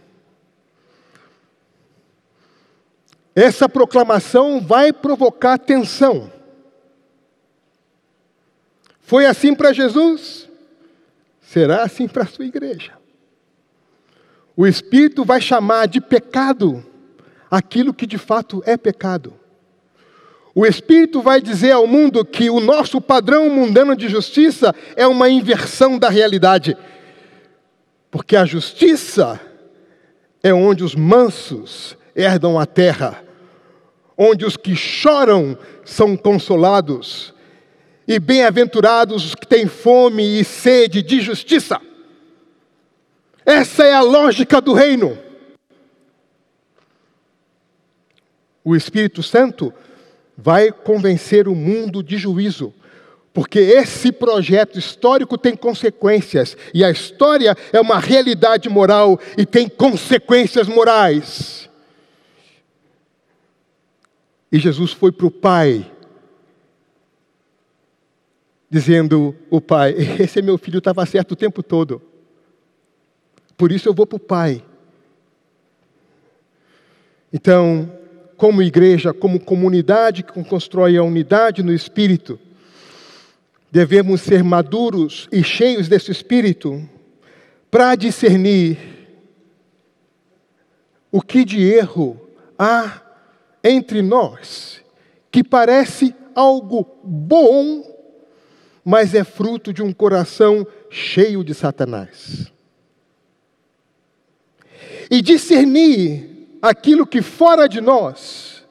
Essa 3.33 3.67
proclamação 3.67 4.61
vai 4.61 4.93
provocar 4.93 5.57
tensão. 5.57 6.31
Foi 9.01 9.25
assim 9.25 9.55
para 9.55 9.73
Jesus, 9.73 10.47
será 11.41 11.81
assim 11.81 12.07
para 12.07 12.25
a 12.25 12.27
sua 12.27 12.45
igreja. 12.45 12.93
O 14.55 14.67
Espírito 14.67 15.25
vai 15.25 15.41
chamar 15.41 15.87
de 15.87 15.99
pecado 15.99 16.85
aquilo 17.49 17.91
que 17.91 18.05
de 18.05 18.19
fato 18.19 18.61
é 18.67 18.77
pecado. 18.77 19.33
O 20.59 20.65
Espírito 20.65 21.21
vai 21.21 21.39
dizer 21.39 21.69
ao 21.69 21.85
mundo 21.85 22.25
que 22.25 22.49
o 22.49 22.59
nosso 22.59 22.99
padrão 22.99 23.47
mundano 23.47 23.95
de 23.95 24.09
justiça 24.09 24.73
é 24.95 25.05
uma 25.05 25.29
inversão 25.29 25.99
da 25.99 26.09
realidade. 26.09 26.75
Porque 28.09 28.35
a 28.35 28.43
justiça 28.43 29.39
é 30.41 30.51
onde 30.51 30.83
os 30.83 30.95
mansos 30.95 31.95
herdam 32.15 32.57
a 32.57 32.65
terra, 32.65 33.23
onde 34.17 34.45
os 34.45 34.57
que 34.57 34.75
choram 34.75 35.55
são 35.85 36.17
consolados, 36.17 37.35
e 38.07 38.19
bem-aventurados 38.19 39.25
os 39.25 39.35
que 39.35 39.45
têm 39.45 39.67
fome 39.67 40.39
e 40.39 40.43
sede 40.43 41.03
de 41.03 41.21
justiça. 41.21 41.79
Essa 43.45 43.85
é 43.85 43.93
a 43.93 44.01
lógica 44.01 44.59
do 44.59 44.73
reino. 44.73 45.19
O 48.63 48.75
Espírito 48.75 49.21
Santo 49.21 49.71
vai 50.37 50.71
convencer 50.71 51.47
o 51.47 51.55
mundo 51.55 52.03
de 52.03 52.17
juízo. 52.17 52.73
Porque 53.33 53.59
esse 53.59 54.11
projeto 54.11 54.77
histórico 54.79 55.37
tem 55.37 55.55
consequências, 55.55 56.55
e 56.73 56.83
a 56.83 56.89
história 56.89 57.55
é 57.71 57.79
uma 57.79 57.99
realidade 57.99 58.69
moral 58.69 59.19
e 59.37 59.45
tem 59.45 59.67
consequências 59.67 60.67
morais. 60.67 61.69
E 64.51 64.57
Jesus 64.57 64.91
foi 64.91 65.11
para 65.11 65.27
o 65.27 65.31
Pai, 65.31 65.91
dizendo: 68.69 69.35
O 69.51 69.61
Pai, 69.61 69.93
esse 70.19 70.39
é 70.39 70.41
meu 70.41 70.57
filho, 70.57 70.79
estava 70.79 71.05
certo 71.05 71.33
o 71.33 71.35
tempo 71.35 71.61
todo, 71.61 72.01
por 73.55 73.71
isso 73.71 73.87
eu 73.87 73.93
vou 73.93 74.07
para 74.07 74.17
o 74.17 74.19
Pai. 74.19 74.63
Então, 77.31 77.96
como 78.37 78.61
igreja, 78.61 79.13
como 79.13 79.39
comunidade 79.39 80.23
que 80.23 80.43
constrói 80.43 80.95
a 80.95 81.03
unidade 81.03 81.63
no 81.63 81.73
Espírito, 81.73 82.39
devemos 83.71 84.21
ser 84.21 84.43
maduros 84.43 85.27
e 85.31 85.43
cheios 85.43 85.89
desse 85.89 86.11
Espírito 86.11 86.87
para 87.69 87.95
discernir 87.95 88.77
o 91.11 91.21
que 91.21 91.43
de 91.43 91.63
erro 91.63 92.19
há 92.57 93.01
entre 93.63 94.01
nós, 94.03 94.81
que 95.31 95.43
parece 95.43 96.13
algo 96.35 96.85
bom, 97.03 97.83
mas 98.85 99.15
é 99.15 99.23
fruto 99.23 99.73
de 99.73 99.81
um 99.81 99.91
coração 99.91 100.65
cheio 100.89 101.43
de 101.43 101.55
Satanás. 101.55 102.51
E 105.09 105.21
discernir 105.21 106.36
aquilo 106.67 107.07
que 107.07 107.21
fora 107.21 107.67
de 107.67 107.81
nós 107.81 108.63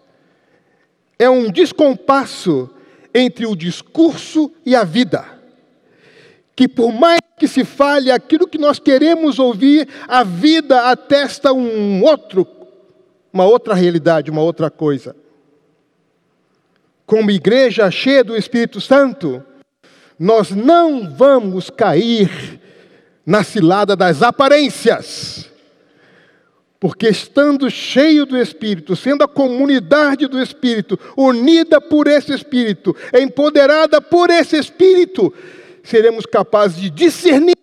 é 1.18 1.28
um 1.28 1.50
descompasso 1.50 2.70
entre 3.14 3.46
o 3.46 3.56
discurso 3.56 4.52
e 4.64 4.76
a 4.76 4.84
vida. 4.84 5.24
Que 6.54 6.68
por 6.68 6.92
mais 6.92 7.20
que 7.38 7.48
se 7.48 7.64
fale 7.64 8.10
aquilo 8.10 8.46
que 8.46 8.58
nós 8.58 8.78
queremos 8.78 9.38
ouvir, 9.38 9.88
a 10.06 10.22
vida 10.22 10.90
atesta 10.90 11.52
um 11.52 12.02
outro, 12.02 12.46
uma 13.32 13.44
outra 13.44 13.74
realidade, 13.74 14.30
uma 14.30 14.42
outra 14.42 14.70
coisa. 14.70 15.16
Como 17.04 17.30
igreja 17.30 17.90
cheia 17.90 18.24
do 18.24 18.36
Espírito 18.36 18.80
Santo, 18.80 19.42
nós 20.18 20.50
não 20.50 21.14
vamos 21.14 21.70
cair 21.70 22.60
na 23.24 23.42
cilada 23.42 23.94
das 23.94 24.22
aparências 24.22 25.50
porque 26.86 27.08
estando 27.08 27.68
cheio 27.68 28.24
do 28.24 28.40
Espírito, 28.40 28.94
sendo 28.94 29.24
a 29.24 29.28
comunidade 29.28 30.28
do 30.28 30.40
Espírito, 30.40 30.96
unida 31.16 31.80
por 31.80 32.06
esse 32.06 32.32
Espírito, 32.32 32.94
empoderada 33.12 34.00
por 34.00 34.30
esse 34.30 34.56
Espírito, 34.56 35.34
seremos 35.82 36.24
capazes 36.24 36.80
de 36.80 36.88
discernir 36.88 37.56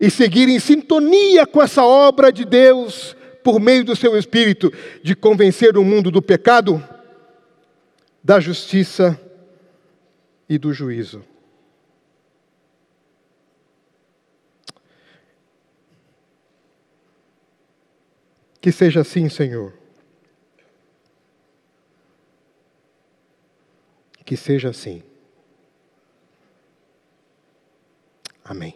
e 0.00 0.10
seguir 0.10 0.48
em 0.48 0.58
sintonia 0.58 1.46
com 1.46 1.62
essa 1.62 1.84
obra 1.84 2.32
de 2.32 2.44
Deus 2.44 3.14
por 3.44 3.60
meio 3.60 3.84
do 3.84 3.94
seu 3.94 4.18
Espírito, 4.18 4.72
de 5.00 5.14
convencer 5.14 5.78
o 5.78 5.84
mundo 5.84 6.10
do 6.10 6.20
pecado, 6.20 6.82
da 8.24 8.40
justiça 8.40 9.16
e 10.48 10.58
do 10.58 10.72
juízo. 10.72 11.22
Que 18.66 18.72
seja 18.72 19.02
assim, 19.02 19.28
Senhor. 19.28 19.72
Que 24.24 24.36
seja 24.36 24.70
assim. 24.70 25.04
Amém. 28.44 28.74